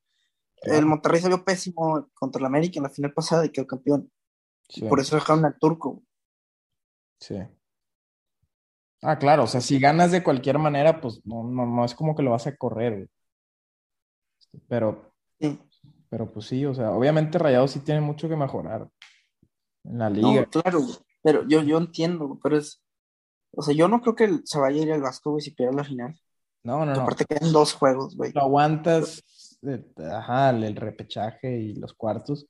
Claro. 0.61 0.79
El 0.79 0.85
Monterrey 0.85 1.21
salió 1.21 1.43
pésimo 1.45 2.09
contra 2.13 2.39
el 2.39 2.45
América 2.45 2.79
en 2.79 2.83
la 2.83 2.89
final 2.89 3.13
pasada 3.13 3.45
y 3.45 3.49
quedó 3.51 3.67
campeón. 3.67 4.11
sí, 4.67 4.81
Por 4.81 4.99
eso 4.99 5.15
dejaron 5.15 5.45
al 5.45 5.57
turco. 5.57 5.91
güey. 5.93 6.05
sí. 7.19 7.35
Ah, 9.01 9.19
claro, 9.19 9.43
o 9.43 9.47
sea, 9.47 9.61
si 9.61 9.79
ganas 9.79 10.11
de 10.11 10.23
cualquier 10.23 10.57
manera, 10.57 10.99
pues 10.99 11.21
no, 11.25 11.43
no, 11.43 11.65
no 11.67 11.85
es 11.85 11.93
como 11.93 12.15
que 12.15 12.23
lo 12.23 12.31
vas 12.31 12.47
a 12.47 12.55
correr, 12.55 12.93
güey. 12.95 13.09
Pero 14.67 15.15
Sí. 15.39 15.59
Pero 16.09 16.31
pues 16.31 16.45
sí, 16.47 16.65
o 16.65 16.73
sea, 16.73 16.91
obviamente 16.91 17.37
Rayados 17.37 17.71
sí 17.71 17.79
tiene 17.79 18.01
mucho 18.01 18.29
que 18.29 18.35
mejorar 18.35 18.87
en 19.83 19.97
la 19.97 20.09
liga. 20.09 20.41
No, 20.41 20.49
claro. 20.49 20.81
Pero 21.21 21.47
yo, 21.47 21.61
yo 21.63 21.77
entiendo, 21.77 22.39
pero 22.41 22.57
es. 22.57 22.81
O 23.51 23.61
sea, 23.61 23.73
yo 23.73 23.87
no 23.87 24.01
creo 24.01 24.15
que 24.15 24.39
se 24.43 24.59
vaya 24.59 24.81
a 24.81 24.85
ir 24.85 24.91
al 24.91 25.01
Vasco, 25.01 25.31
güey, 25.31 25.41
si 25.41 25.51
pierde 25.51 25.75
la 25.75 25.83
final. 25.83 26.19
No, 26.63 26.85
no, 26.85 26.93
no. 26.93 27.01
Aparte 27.01 27.25
quedan 27.25 27.51
dos 27.51 27.73
juegos, 27.73 28.15
güey. 28.15 28.31
Lo 28.33 28.41
aguantas, 28.41 29.23
eh, 29.63 29.83
ajá, 30.11 30.49
el 30.49 30.75
repechaje 30.75 31.57
y 31.59 31.75
los 31.75 31.93
cuartos. 31.93 32.47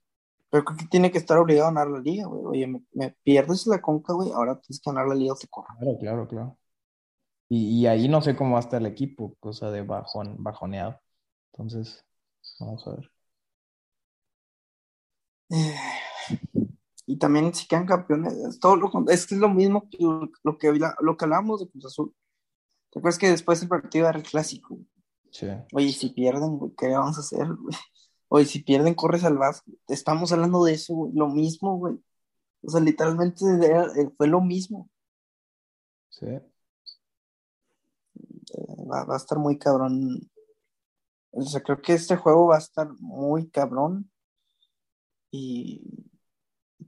Pero 0.50 0.64
creo 0.64 0.78
que 0.78 0.86
tiene 0.88 1.12
que 1.12 1.18
estar 1.18 1.38
obligado 1.38 1.68
a 1.68 1.72
ganar 1.72 1.88
la 1.90 2.00
liga, 2.00 2.28
güey. 2.28 2.46
Oye, 2.46 2.68
me, 2.68 2.84
me 2.94 3.16
pierdes 3.24 3.68
la 3.68 3.82
conca, 3.82 4.14
güey, 4.14 4.32
ahora 4.32 4.60
tienes 4.60 4.80
que 4.82 4.90
ganar 4.90 5.08
la 5.08 5.16
liga 5.16 5.34
o 5.34 5.36
te. 5.36 5.48
Claro, 5.48 5.98
claro, 6.00 6.28
claro. 6.28 6.58
Y, 7.50 7.82
y 7.82 7.88
ahí 7.88 8.08
no 8.08 8.22
sé 8.22 8.36
cómo 8.36 8.52
va 8.52 8.58
a 8.58 8.62
estar 8.62 8.82
el 8.82 8.88
equipo, 8.88 9.36
cosa 9.40 9.70
de 9.70 9.82
bajón, 9.82 10.36
bajoneado. 10.40 11.00
Entonces, 11.56 12.04
vamos 12.60 12.86
a 12.86 12.96
ver. 12.96 13.12
Eh, 15.52 15.76
y 17.06 17.18
también 17.18 17.54
si 17.54 17.66
quedan 17.68 17.86
campeones, 17.86 18.34
es 18.34 18.60
todo 18.60 18.76
lo, 18.76 18.92
es 19.10 19.26
que 19.26 19.36
es 19.36 19.42
lo 19.42 19.48
mismo 19.50 19.90
que 19.90 19.98
lo, 20.00 20.58
que 20.58 20.74
lo 21.00 21.18
que 21.18 21.26
hablábamos 21.26 21.62
de 21.62 21.70
Cruz 21.70 21.86
Azul. 21.86 22.14
¿Te 22.90 23.00
acuerdas 23.00 23.18
que 23.18 23.30
después 23.30 23.60
del 23.60 23.70
partido 23.70 24.10
era 24.10 24.18
el 24.18 24.24
clásico? 24.24 24.78
Sí. 25.32 25.48
Oye, 25.74 25.92
si 25.92 26.10
pierden, 26.10 26.58
güey, 26.58 26.74
¿qué 26.78 26.90
vamos 26.90 27.18
a 27.18 27.22
hacer, 27.22 27.48
güey? 27.54 27.76
Oye, 28.28 28.46
si 28.46 28.64
pierden, 28.64 28.94
corres 28.96 29.24
al 29.24 29.38
Vasco. 29.38 29.72
Estamos 29.88 30.32
hablando 30.32 30.64
de 30.66 30.74
eso, 30.74 30.94
güey. 30.94 31.14
Lo 31.14 31.28
mismo, 31.30 31.78
güey. 31.78 31.96
O 32.64 32.70
sea, 32.70 32.82
literalmente 32.82 33.46
era- 33.64 33.86
eh, 33.96 34.10
fue 34.18 34.28
lo 34.28 34.42
mismo. 34.42 34.90
Sí. 36.10 36.26
Eh, 36.26 36.42
Va, 38.90 39.04
va 39.06 39.14
a 39.16 39.18
estar 39.18 39.38
muy 39.38 39.58
cabrón. 39.58 40.30
O 41.38 41.42
sea, 41.42 41.62
creo 41.62 41.82
que 41.82 41.94
este 41.94 42.16
juego 42.16 42.48
va 42.48 42.56
a 42.56 42.60
estar 42.60 42.90
muy 43.00 43.50
cabrón. 43.50 44.10
Y 45.32 45.82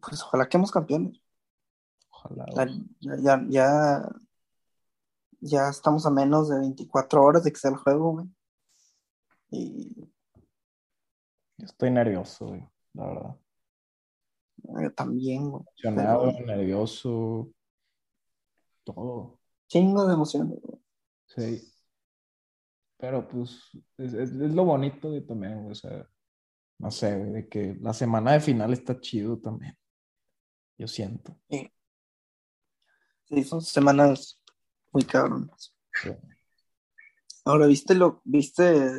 pues 0.01 0.21
ojalá 0.23 0.47
quedemos 0.47 0.71
campeones. 0.71 1.21
Ojalá. 2.09 2.45
Ya, 3.01 3.17
ya, 3.19 3.45
ya, 3.49 4.09
ya 5.41 5.69
estamos 5.69 6.05
a 6.05 6.11
menos 6.11 6.49
de 6.49 6.59
24 6.59 7.21
horas 7.23 7.43
de 7.43 7.51
que 7.51 7.59
sea 7.59 7.71
el 7.71 7.77
juego, 7.77 8.13
güey. 8.13 8.25
Y 9.51 9.93
Yo 11.57 11.65
estoy 11.65 11.91
nervioso, 11.91 12.47
güey, 12.47 12.67
la 12.93 13.05
verdad. 13.07 13.35
eh, 14.81 14.89
también, 14.91 15.49
güey. 15.49 15.63
Emocionado, 15.83 16.31
Pero 16.33 16.45
nervioso, 16.45 17.49
todo. 18.85 19.39
chingo 19.67 20.07
de 20.07 20.13
emoción, 20.13 20.47
güey. 20.49 20.81
Sí. 21.27 21.73
Pero 22.97 23.27
pues 23.27 23.59
es, 23.97 24.13
es- 24.13 24.31
es 24.31 24.53
lo 24.53 24.65
bonito 24.65 25.11
de 25.11 25.21
también, 25.21 25.59
güey, 25.59 25.71
o 25.71 25.75
sea, 25.75 26.09
no 26.79 26.91
sé, 26.91 27.17
güey, 27.17 27.31
de 27.31 27.47
que 27.47 27.77
la 27.79 27.93
semana 27.93 28.33
de 28.33 28.39
final 28.39 28.73
está 28.73 28.99
chido 28.99 29.37
también. 29.39 29.77
Yo 30.77 30.87
siento. 30.87 31.39
Sí, 31.49 31.71
sí, 33.25 33.43
son 33.43 33.61
semanas 33.61 34.41
muy 34.91 35.03
cabronas. 35.03 35.75
Sí. 36.01 36.09
Ahora, 37.45 37.65
¿viste 37.67 37.95
lo, 37.95 38.21
viste, 38.25 38.91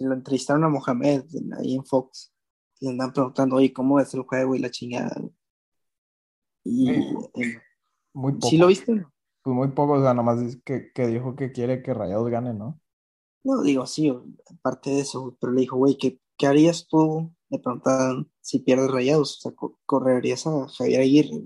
lo 0.00 0.12
entrevistaron 0.14 0.64
a 0.64 0.68
Mohamed 0.68 1.24
ahí 1.58 1.74
en 1.76 1.84
Fox? 1.84 2.32
Y 2.80 2.86
le 2.86 2.92
andan 2.92 3.12
preguntando, 3.12 3.56
oye, 3.56 3.72
¿cómo 3.72 3.98
es 4.00 4.12
el 4.14 4.22
juego 4.22 4.54
y 4.54 4.58
la 4.60 4.70
chingada? 4.70 5.20
Y 6.64 6.90
eh, 6.90 7.62
Muy 8.12 8.32
poco. 8.34 8.48
¿sí 8.48 8.56
lo 8.56 8.66
viste? 8.66 9.04
Pues 9.48 9.56
muy 9.56 9.68
poco, 9.68 9.94
o 9.94 10.02
sea, 10.02 10.12
nomás 10.12 10.58
que, 10.64 10.92
que 10.92 11.06
dijo 11.06 11.34
que 11.34 11.52
quiere 11.52 11.82
que 11.82 11.94
Rayados 11.94 12.28
gane, 12.30 12.52
¿no? 12.52 12.78
No, 13.44 13.62
digo, 13.62 13.86
sí, 13.86 14.12
aparte 14.50 14.90
de 14.90 15.00
eso, 15.00 15.36
pero 15.40 15.52
le 15.52 15.62
dijo, 15.62 15.76
güey, 15.76 15.96
¿qué, 15.96 16.20
qué 16.36 16.46
harías 16.46 16.86
tú? 16.88 17.32
Le 17.50 17.58
preguntaban 17.58 18.30
si 18.40 18.58
pierdes 18.60 18.90
rayados, 18.90 19.38
o 19.38 19.40
sea, 19.40 19.52
co- 19.56 19.78
correrías 19.86 20.46
a 20.46 20.68
Javier 20.68 21.00
Aguirre. 21.00 21.42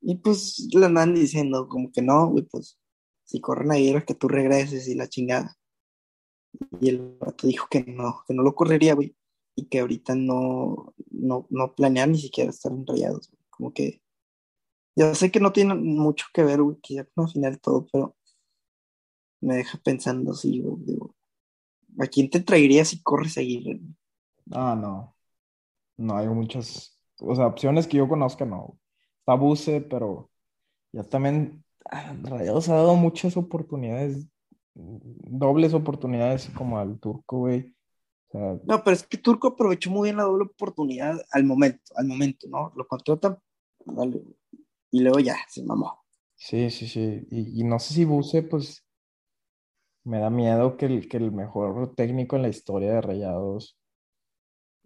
Y 0.00 0.16
pues 0.16 0.68
le 0.72 0.86
andan 0.86 1.14
diciendo, 1.14 1.68
como 1.68 1.90
que 1.90 2.02
no, 2.02 2.28
güey, 2.28 2.44
pues 2.44 2.78
si 3.24 3.40
corren 3.40 3.72
a 3.72 3.74
Aguirre, 3.74 4.04
que 4.04 4.14
tú 4.14 4.28
regreses 4.28 4.86
y 4.88 4.94
la 4.94 5.08
chingada. 5.08 5.56
Y 6.80 6.88
el 6.90 7.16
vato 7.18 7.46
dijo 7.46 7.66
que 7.70 7.84
no, 7.84 8.22
que 8.26 8.34
no 8.34 8.42
lo 8.42 8.54
correría, 8.54 8.94
güey, 8.94 9.16
y 9.56 9.66
que 9.66 9.80
ahorita 9.80 10.14
no, 10.14 10.94
no, 11.10 11.46
no 11.50 11.74
planea 11.74 12.06
ni 12.06 12.18
siquiera 12.18 12.50
estar 12.50 12.72
en 12.72 12.86
rayados. 12.86 13.30
Como 13.50 13.72
que, 13.72 14.02
ya 14.96 15.14
sé 15.14 15.30
que 15.30 15.40
no 15.40 15.52
tiene 15.52 15.74
mucho 15.74 16.26
que 16.32 16.44
ver, 16.44 16.62
güey, 16.62 16.76
que 16.82 16.94
ya 16.94 17.04
con 17.04 17.26
la 17.26 17.32
final 17.32 17.60
todo, 17.60 17.86
pero 17.92 18.16
me 19.40 19.56
deja 19.56 19.78
pensando 19.78 20.32
así, 20.32 20.60
güey, 20.60 20.76
digo, 20.84 21.14
¿a 21.98 22.06
quién 22.06 22.30
te 22.30 22.40
traería 22.40 22.84
si 22.84 23.02
corres 23.02 23.36
a 23.36 23.40
Aguirre? 23.40 23.80
Ah, 24.50 24.76
no. 24.80 25.14
No 25.96 26.16
hay 26.16 26.28
muchas, 26.28 26.98
o 27.20 27.34
sea, 27.34 27.46
opciones 27.46 27.86
que 27.86 27.98
yo 27.98 28.08
conozca, 28.08 28.44
no. 28.44 28.78
Está 29.20 29.34
Buse, 29.34 29.80
pero 29.82 30.30
ya 30.92 31.02
también 31.04 31.64
ah, 31.90 32.14
Rayados 32.22 32.68
ha 32.68 32.74
dado 32.74 32.96
muchas 32.96 33.36
oportunidades, 33.36 34.26
dobles 34.74 35.74
oportunidades 35.74 36.50
como 36.56 36.78
al 36.78 36.98
turco, 36.98 37.38
güey. 37.38 37.76
O 38.28 38.32
sea, 38.32 38.60
No, 38.64 38.82
pero 38.82 38.96
es 38.96 39.06
que 39.06 39.18
Turco 39.18 39.48
aprovechó 39.48 39.90
muy 39.90 40.08
bien 40.08 40.16
la 40.16 40.24
doble 40.24 40.44
oportunidad 40.46 41.20
al 41.30 41.44
momento, 41.44 41.92
al 41.96 42.06
momento, 42.06 42.48
¿no? 42.48 42.72
Lo 42.76 42.86
contratan, 42.86 43.38
dale, 43.86 44.18
güey. 44.18 44.36
Y 44.94 45.00
luego 45.02 45.20
ya, 45.20 45.36
se 45.48 45.62
mamó. 45.64 46.04
sí, 46.36 46.70
sí, 46.70 46.86
sí. 46.88 47.26
Y, 47.30 47.60
y 47.60 47.64
no 47.64 47.78
sé 47.78 47.94
si 47.94 48.04
Buse, 48.04 48.42
pues, 48.42 48.84
me 50.04 50.18
da 50.20 50.30
miedo 50.30 50.76
que 50.78 50.86
el, 50.86 51.08
que 51.08 51.16
el 51.18 51.30
mejor 51.32 51.94
técnico 51.94 52.36
en 52.36 52.42
la 52.42 52.48
historia 52.48 52.92
de 52.94 53.00
Rayados, 53.02 53.76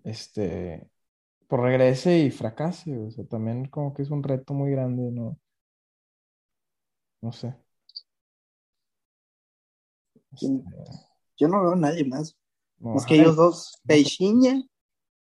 este, 0.05 0.89
pues 1.49 1.63
regrese 1.63 2.19
y 2.21 2.31
fracase. 2.31 2.99
O 2.99 3.11
sea, 3.11 3.27
también 3.27 3.67
como 3.69 3.95
que 3.95 4.03
es 4.03 4.11
un 4.11 4.23
reto 4.23 4.55
muy 4.55 4.73
grande, 4.73 5.11
¿no? 5.13 5.39
No 7.23 7.33
sé. 7.33 7.55
¿Quién? 10.39 10.65
Este, 10.67 10.93
Yo 11.39 11.49
no 11.49 11.63
veo 11.63 11.73
a 11.73 11.77
nadie 11.77 12.05
más. 12.05 12.37
no, 12.79 12.95
Más 12.95 13.07
que 13.07 13.17
ellos 13.17 13.37
dos. 13.37 13.81
Peixinha, 13.87 14.63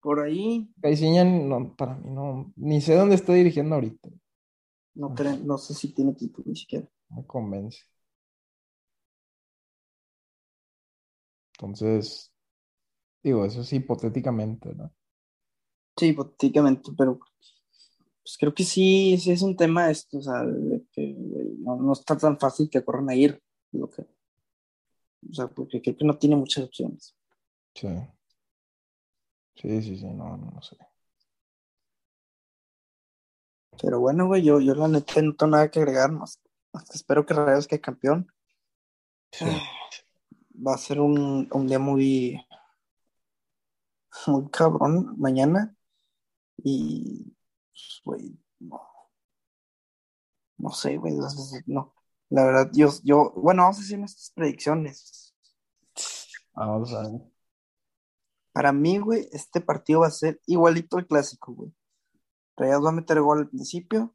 por 0.00 0.20
ahí, 0.20 0.68
Caixinha, 0.82 1.24
no, 1.24 1.74
para 1.76 1.94
mí 1.96 2.10
no, 2.10 2.52
ni 2.56 2.80
sé 2.80 2.94
dónde 2.94 3.14
está 3.16 3.32
dirigiendo 3.32 3.74
ahorita. 3.76 4.08
No, 4.94 5.14
creo- 5.14 5.36
no 5.38 5.58
sé 5.58 5.74
si 5.74 5.92
tiene 5.94 6.12
equipo 6.12 6.42
ni 6.46 6.56
siquiera. 6.56 6.86
Me 7.10 7.24
convence. 7.26 7.84
Entonces, 11.54 12.30
digo, 13.22 13.44
eso 13.46 13.62
es 13.62 13.72
hipotéticamente, 13.74 14.74
¿no? 14.74 14.92
Sí, 15.96 16.06
hipotéticamente, 16.08 16.90
pero 16.96 17.18
pues 18.22 18.36
creo 18.38 18.54
que 18.54 18.64
sí, 18.64 19.18
sí 19.18 19.32
es 19.32 19.42
un 19.42 19.56
tema 19.56 19.90
esto, 19.90 20.18
o 20.18 20.22
sea, 20.22 20.42
de 20.44 20.84
que 20.92 21.14
no, 21.58 21.76
no 21.76 21.92
está 21.92 22.16
tan 22.16 22.38
fácil 22.38 22.70
que 22.70 22.84
corran 22.84 23.10
a 23.10 23.14
ir, 23.14 23.40
lo 23.72 23.88
que, 23.90 24.02
o 25.28 25.34
sea, 25.34 25.48
porque 25.48 25.82
creo 25.82 25.96
que 25.96 26.04
no 26.04 26.16
tiene 26.18 26.36
muchas 26.36 26.64
opciones. 26.64 27.16
Sí. 27.74 27.88
Sí, 29.60 29.80
sí, 29.82 29.96
sí, 29.96 30.04
no, 30.12 30.36
no 30.36 30.60
sé. 30.62 30.76
Pero 33.80 34.00
bueno, 34.00 34.26
güey, 34.26 34.42
yo, 34.42 34.60
yo 34.60 34.74
la 34.74 34.88
neta 34.88 35.20
no 35.22 35.34
tengo 35.34 35.50
nada 35.52 35.70
que 35.70 35.80
agregar 35.80 36.12
más. 36.12 36.40
Espero 36.92 37.24
que 37.24 37.34
Rayados 37.34 37.66
quede 37.66 37.80
campeón. 37.80 38.32
Sí. 39.32 39.46
Va 40.66 40.74
a 40.74 40.78
ser 40.78 41.00
un, 41.00 41.48
un 41.50 41.66
día 41.66 41.78
muy, 41.78 42.44
muy 44.26 44.50
cabrón 44.50 45.14
mañana. 45.18 45.74
Y, 46.58 47.34
pues, 47.70 48.00
güey, 48.04 48.38
no, 48.60 48.80
no 50.58 50.70
sé, 50.70 50.96
güey, 50.96 51.14
no. 51.66 51.94
La 52.28 52.44
verdad, 52.44 52.70
yo, 52.72 52.88
yo, 53.02 53.32
bueno, 53.36 53.62
vamos 53.62 53.78
a 53.78 53.82
hacer 53.82 53.98
nuestras 53.98 54.30
predicciones. 54.30 55.34
Vamos 56.54 56.92
a 56.94 57.02
ver. 57.02 57.20
Para 58.52 58.72
mí, 58.72 58.98
güey, 58.98 59.28
este 59.32 59.60
partido 59.60 60.00
va 60.00 60.08
a 60.08 60.10
ser 60.10 60.40
igualito 60.46 60.98
al 60.98 61.06
clásico, 61.06 61.52
güey. 61.52 61.74
Rayados 62.62 62.84
va 62.84 62.90
a 62.90 62.92
meter 62.92 63.20
gol 63.20 63.38
al 63.40 63.48
principio. 63.48 64.14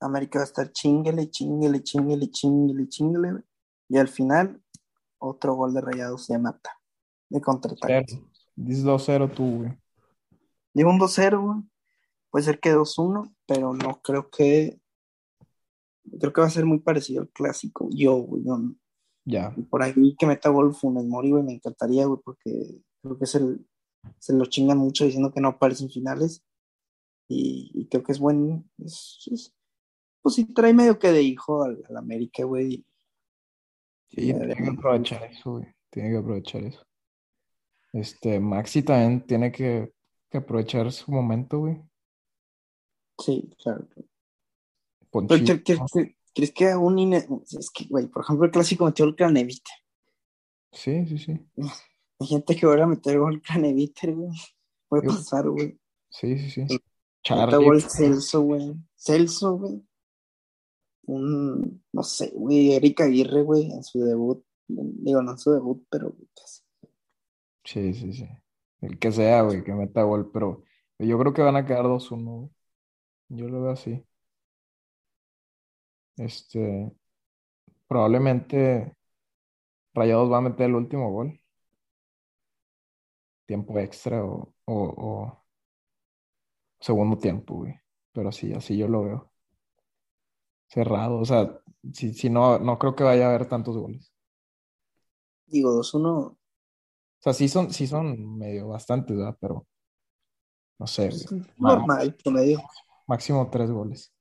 América 0.00 0.38
va 0.38 0.44
a 0.44 0.46
estar 0.46 0.72
chinguele, 0.72 1.30
chinguele, 1.30 1.82
chinguele, 1.82 2.30
chinguele, 2.30 2.88
chinguele. 2.88 3.42
Y 3.88 3.98
al 3.98 4.08
final, 4.08 4.62
otro 5.18 5.54
gol 5.54 5.72
de 5.74 5.80
Rayados 5.80 6.26
se 6.26 6.38
mata. 6.38 6.70
De 7.28 7.40
contraataque. 7.40 8.20
Dices 8.54 8.84
2-0 8.84 9.32
tú, 9.34 9.58
güey. 9.58 9.78
Digo 10.74 10.90
un 10.90 10.98
2-0, 10.98 11.40
güey. 11.40 11.60
Puede 12.30 12.44
ser 12.44 12.60
que 12.60 12.74
2-1, 12.74 13.34
pero 13.46 13.72
no 13.74 14.00
creo 14.02 14.28
que. 14.30 14.80
Creo 16.20 16.32
que 16.32 16.40
va 16.40 16.46
a 16.46 16.50
ser 16.50 16.66
muy 16.66 16.78
parecido 16.78 17.22
al 17.22 17.28
clásico. 17.30 17.88
Yo, 17.90 18.16
güey. 18.16 18.42
no- 18.44 18.74
Ya. 19.24 19.54
por 19.70 19.82
ahí 19.82 20.14
que 20.16 20.26
meta 20.26 20.50
gol 20.50 20.72
Funes 20.74 21.04
Mori, 21.04 21.30
güey, 21.32 21.42
me 21.42 21.54
encantaría, 21.54 22.06
güey, 22.06 22.20
porque 22.24 22.80
creo 23.02 23.18
que 23.18 23.26
se, 23.26 23.40
se 24.20 24.32
lo 24.34 24.46
chingan 24.46 24.78
mucho 24.78 25.04
diciendo 25.04 25.32
que 25.32 25.40
no 25.40 25.48
aparece 25.48 25.82
en 25.84 25.90
finales. 25.90 26.44
Y, 27.28 27.70
y 27.74 27.86
creo 27.88 28.02
que 28.02 28.12
es 28.12 28.18
buen. 28.18 28.70
es- 28.78 29.28
es- 29.30 29.52
pues 30.22 30.34
sí, 30.34 30.44
trae 30.52 30.74
medio 30.74 30.98
que 30.98 31.12
de 31.12 31.22
hijo 31.22 31.62
al, 31.62 31.82
al 31.88 31.96
América, 31.96 32.42
güey. 32.44 32.84
Sí, 34.08 34.16
tienen 34.32 34.56
que 34.56 34.70
aprovechar 34.70 35.22
eso, 35.24 35.52
güey. 35.52 35.66
Tiene 35.90 36.10
que 36.10 36.16
aprovechar 36.18 36.62
eso. 36.64 36.84
Este, 37.92 38.40
Maxi 38.40 38.82
también 38.82 39.24
tiene 39.26 39.52
que, 39.52 39.92
que 40.30 40.38
aprovechar 40.38 40.90
su 40.92 41.10
momento, 41.12 41.60
güey. 41.60 41.80
Sí, 43.18 43.50
claro. 43.62 43.86
Ponchito, 45.10 45.52
¿cre- 45.54 45.62
cre- 45.64 45.78
cre- 45.92 46.16
¿Crees 46.34 46.52
que 46.52 46.70
aún 46.70 46.98
ine- 46.98 47.26
Es 47.58 47.70
que, 47.70 47.84
güey, 47.86 48.06
por 48.08 48.22
ejemplo, 48.24 48.44
el 48.44 48.50
clásico 48.50 48.84
metió 48.84 49.04
el 49.06 49.16
Craneviter. 49.16 49.74
Sí, 50.72 51.06
sí, 51.06 51.18
sí. 51.18 51.40
Hay 52.18 52.26
gente 52.26 52.54
que 52.56 52.66
vuelve 52.66 52.82
a 52.82 52.86
meter 52.86 53.18
gol 53.18 53.40
Craneviter, 53.40 54.12
güey. 54.14 54.36
Puede 54.88 55.04
Yo- 55.06 55.10
pasar, 55.14 55.48
güey. 55.48 55.78
Sí, 56.10 56.36
sí, 56.38 56.50
sí. 56.50 56.78
Charlie. 57.26 57.80
Celso, 57.80 58.42
güey. 58.42 58.76
Celso, 58.94 59.58
güey. 59.58 59.82
Un, 61.06 61.84
no 61.92 62.02
sé, 62.04 62.30
güey, 62.32 62.72
Erika 62.72 63.04
Aguirre, 63.04 63.42
güey, 63.42 63.72
en 63.72 63.82
su 63.82 63.98
debut. 64.00 64.44
Digo, 64.68 65.22
no 65.22 65.32
en 65.32 65.38
su 65.38 65.50
debut, 65.52 65.84
pero 65.90 66.14
pues, 66.14 66.64
Sí, 67.64 67.94
sí, 67.94 68.12
sí. 68.12 68.28
El 68.80 68.98
que 68.98 69.10
sea, 69.10 69.42
güey, 69.42 69.64
que 69.64 69.72
meta 69.74 70.04
gol, 70.04 70.30
pero 70.32 70.62
yo 70.98 71.18
creo 71.18 71.32
que 71.32 71.42
van 71.42 71.56
a 71.56 71.66
quedar 71.66 71.86
2-1, 71.86 72.24
güey. 72.24 72.50
Yo 73.28 73.48
lo 73.48 73.62
veo 73.62 73.72
así. 73.72 74.04
Este, 76.16 76.92
probablemente 77.88 78.94
Rayados 79.94 80.30
va 80.32 80.38
a 80.38 80.40
meter 80.42 80.66
el 80.66 80.76
último 80.76 81.10
gol. 81.10 81.40
Tiempo 83.46 83.78
extra 83.78 84.24
o, 84.24 84.54
o, 84.64 84.74
o 84.74 85.45
segundo 86.86 87.18
tiempo, 87.18 87.56
güey. 87.56 87.74
Pero 88.12 88.30
sí, 88.30 88.52
así 88.52 88.76
yo 88.76 88.86
lo 88.86 89.02
veo. 89.02 89.32
Cerrado, 90.68 91.18
o 91.18 91.24
sea, 91.24 91.60
si, 91.92 92.14
si 92.14 92.30
no, 92.30 92.58
no 92.58 92.78
creo 92.78 92.94
que 92.94 93.04
vaya 93.04 93.26
a 93.26 93.28
haber 93.30 93.48
tantos 93.48 93.76
goles. 93.76 94.12
digo, 95.46 95.72
2-1. 95.72 96.08
O 96.08 96.38
sea, 97.18 97.32
sí 97.32 97.48
son, 97.48 97.72
sí 97.72 97.86
son 97.86 98.36
medio 98.38 98.68
bastantes, 98.68 99.16
¿verdad? 99.16 99.36
Pero 99.40 99.66
no 100.78 100.86
sé, 100.86 101.10
normal, 101.56 102.14
promedio. 102.22 102.60
Máximo 103.06 103.48
tres 103.50 103.70
goles, 103.70 104.12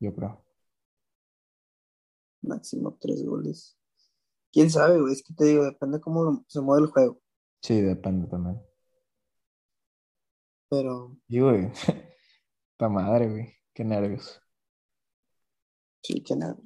yo 0.00 0.14
creo. 0.14 0.44
Máximo 2.42 2.96
tres 3.00 3.24
goles. 3.24 3.78
Quién 4.52 4.70
sabe, 4.70 5.00
güey, 5.00 5.12
es 5.12 5.22
que 5.22 5.32
te 5.34 5.44
digo, 5.44 5.64
depende 5.64 6.00
cómo 6.00 6.44
se 6.48 6.60
mueve 6.60 6.86
el 6.86 6.90
juego. 6.90 7.20
Sí, 7.62 7.80
depende 7.80 8.26
también. 8.26 8.60
Pero 10.70 11.16
Y, 11.28 11.40
güey, 11.40 11.70
esta 12.72 12.88
madre, 12.88 13.28
güey, 13.28 13.54
qué 13.74 13.84
nervios. 13.84 14.40
sí, 16.02 16.22
que 16.22 16.36
nada. 16.36 16.56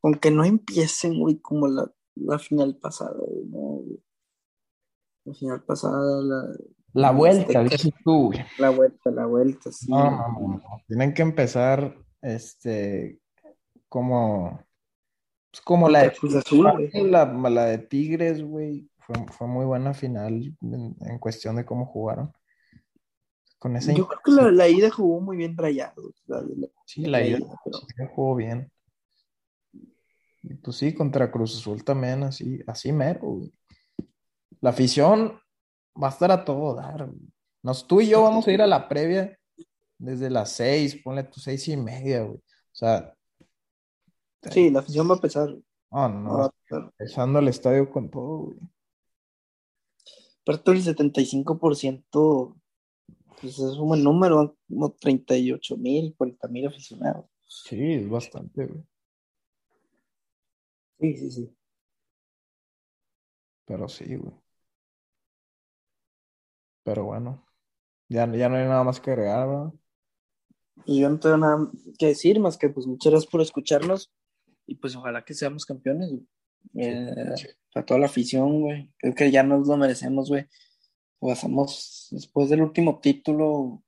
Con 0.00 0.14
que 0.14 0.30
no 0.30 0.44
empiecen, 0.44 1.20
güey, 1.20 1.38
como 1.38 1.68
la, 1.68 1.90
la 2.16 2.38
final 2.38 2.76
pasada, 2.76 3.14
güey, 3.16 3.44
no, 3.46 3.58
güey. 3.58 4.02
La 5.26 5.34
final 5.34 5.62
pasada, 5.64 6.22
la, 6.22 6.56
La 6.92 7.10
vuelta, 7.10 7.62
dices 7.62 7.92
tú, 8.02 8.26
güey. 8.26 8.44
la 8.58 8.70
vuelta, 8.70 9.10
la 9.10 9.26
vuelta, 9.26 9.70
sí. 9.70 9.90
No, 9.90 10.10
no, 10.10 10.48
no. 10.48 10.62
Tienen 10.86 11.14
que 11.14 11.22
empezar, 11.22 11.96
este, 12.20 13.20
como, 13.88 14.58
pues 15.50 15.60
como 15.62 15.88
la 15.88 16.02
de, 16.02 16.12
Cruz 16.12 16.34
Azul, 16.34 16.90
la, 17.10 17.26
la 17.26 17.64
de 17.66 17.78
Tigres, 17.78 18.42
güey. 18.42 18.90
Fue, 18.98 19.16
fue 19.32 19.46
muy 19.46 19.66
buena 19.66 19.92
final 19.92 20.56
en, 20.62 20.96
en 20.98 21.18
cuestión 21.18 21.56
de 21.56 21.66
cómo 21.66 21.84
jugaron. 21.84 22.32
Con 23.64 23.76
esa 23.76 23.94
Yo 23.94 24.06
creo 24.06 24.20
que 24.22 24.30
la, 24.30 24.50
la 24.52 24.68
ida 24.68 24.90
jugó 24.90 25.22
muy 25.22 25.38
bien 25.38 25.56
rayado. 25.56 26.12
La, 26.26 26.42
la- 26.42 26.68
Sí, 26.84 27.06
la 27.06 27.26
ida 27.26 27.38
pero- 27.64 27.78
sí 27.78 27.86
jugó 28.14 28.34
bien. 28.36 28.70
Y 30.42 30.52
pues 30.56 30.76
sí, 30.76 30.92
contra 30.92 31.30
Cruz 31.32 31.56
Azul 31.56 31.82
también, 31.82 32.24
así, 32.24 32.60
así 32.66 32.92
mero, 32.92 33.20
güey. 33.22 33.50
La 34.60 34.68
afición 34.68 35.40
va 36.00 36.08
a 36.08 36.10
estar 36.10 36.30
a 36.30 36.44
todo 36.44 36.74
dar, 36.74 37.06
güey. 37.06 37.18
Nos, 37.62 37.86
tú 37.86 38.02
y 38.02 38.08
yo 38.08 38.20
vamos 38.22 38.46
a 38.46 38.52
ir 38.52 38.60
a 38.60 38.66
la 38.66 38.86
previa 38.86 39.38
desde 39.96 40.28
las 40.28 40.52
seis, 40.52 41.00
ponle 41.02 41.22
tus 41.24 41.44
seis 41.44 41.66
y 41.68 41.78
media, 41.78 42.22
güey. 42.24 42.36
O 42.36 42.42
sea, 42.74 43.14
Sí, 44.50 44.68
la 44.68 44.80
afición 44.80 45.10
va 45.10 45.14
a 45.14 45.20
pesar. 45.22 45.48
no, 45.48 45.62
No 45.90 46.08
no, 46.10 46.38
va 46.40 46.44
a 46.44 46.50
pesar. 46.50 46.82
empezando 46.98 47.38
el 47.38 47.48
estadio 47.48 47.90
con 47.90 48.10
todo, 48.10 48.36
güey. 48.48 48.58
Aparte 50.42 50.70
el 50.72 50.82
75%, 50.82 52.54
pues 53.44 53.58
es 53.58 53.76
un 53.76 53.88
buen 53.88 54.02
número, 54.02 54.56
como 54.66 54.92
38 54.92 55.76
mil, 55.76 56.14
40 56.16 56.48
mil 56.48 56.66
aficionados. 56.66 57.26
Sí, 57.46 57.92
es 57.92 58.08
bastante, 58.08 58.64
güey. 58.64 58.82
Sí, 60.98 61.16
sí, 61.18 61.30
sí. 61.30 61.56
Pero 63.66 63.86
sí, 63.86 64.16
güey. 64.16 64.32
Pero 66.84 67.04
bueno, 67.04 67.46
ya, 68.08 68.20
ya 68.34 68.48
no 68.48 68.56
hay 68.56 68.64
nada 68.64 68.82
más 68.82 68.98
que 68.98 69.10
agregar, 69.10 69.46
¿verdad? 69.46 69.72
Y 70.86 71.00
yo 71.00 71.10
no 71.10 71.18
tengo 71.18 71.36
nada 71.36 71.70
que 71.98 72.06
decir 72.06 72.40
más 72.40 72.56
que 72.56 72.70
pues 72.70 72.86
muchas 72.86 73.10
gracias 73.10 73.30
por 73.30 73.42
escucharnos 73.42 74.10
y 74.66 74.76
pues 74.76 74.96
ojalá 74.96 75.22
que 75.22 75.34
seamos 75.34 75.66
campeones, 75.66 76.10
güey. 76.10 76.26
Eh, 76.76 77.34
para 77.74 77.84
toda 77.84 78.00
la 78.00 78.06
afición, 78.06 78.62
güey. 78.62 78.90
Creo 78.96 79.14
que 79.14 79.30
ya 79.30 79.42
nos 79.42 79.68
lo 79.68 79.76
merecemos, 79.76 80.30
güey. 80.30 80.46
Pasamos 81.26 82.08
después 82.10 82.50
del 82.50 82.60
último 82.60 83.00
título, 83.00 83.82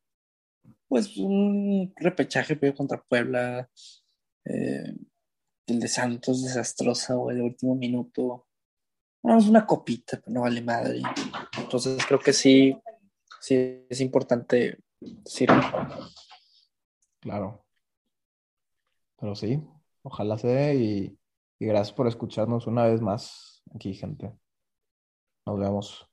pues 0.89 1.19
un 1.19 1.93
repechaje 1.97 2.59
contra 2.75 3.03
Puebla. 3.03 3.69
eh, 4.47 4.95
el 5.67 5.81
de 5.81 5.89
Santos 5.89 6.45
desastrosa, 6.45 7.15
güey, 7.15 7.37
de 7.37 7.43
último 7.43 7.75
minuto. 7.75 8.47
No, 9.23 9.37
es 9.37 9.49
una 9.49 9.67
copita, 9.67 10.19
pero 10.19 10.33
no 10.33 10.41
vale 10.43 10.63
madre. 10.63 11.03
Entonces 11.59 12.03
creo 12.07 12.21
que 12.21 12.33
sí, 12.33 12.75
sí 13.41 13.85
es 13.91 14.01
importante 14.01 14.79
decir. 14.99 15.51
Claro. 17.21 17.67
Pero 19.19 19.35
sí, 19.35 19.61
ojalá 20.03 20.39
se 20.39 20.49
dé 20.49 20.75
y 20.75 21.19
gracias 21.61 21.95
por 21.95 22.07
escucharnos 22.07 22.67
una 22.67 22.87
vez 22.87 23.03
más 23.03 23.63
aquí, 23.75 23.93
gente. 23.93 24.33
Nos 25.45 25.59
vemos. 25.59 26.09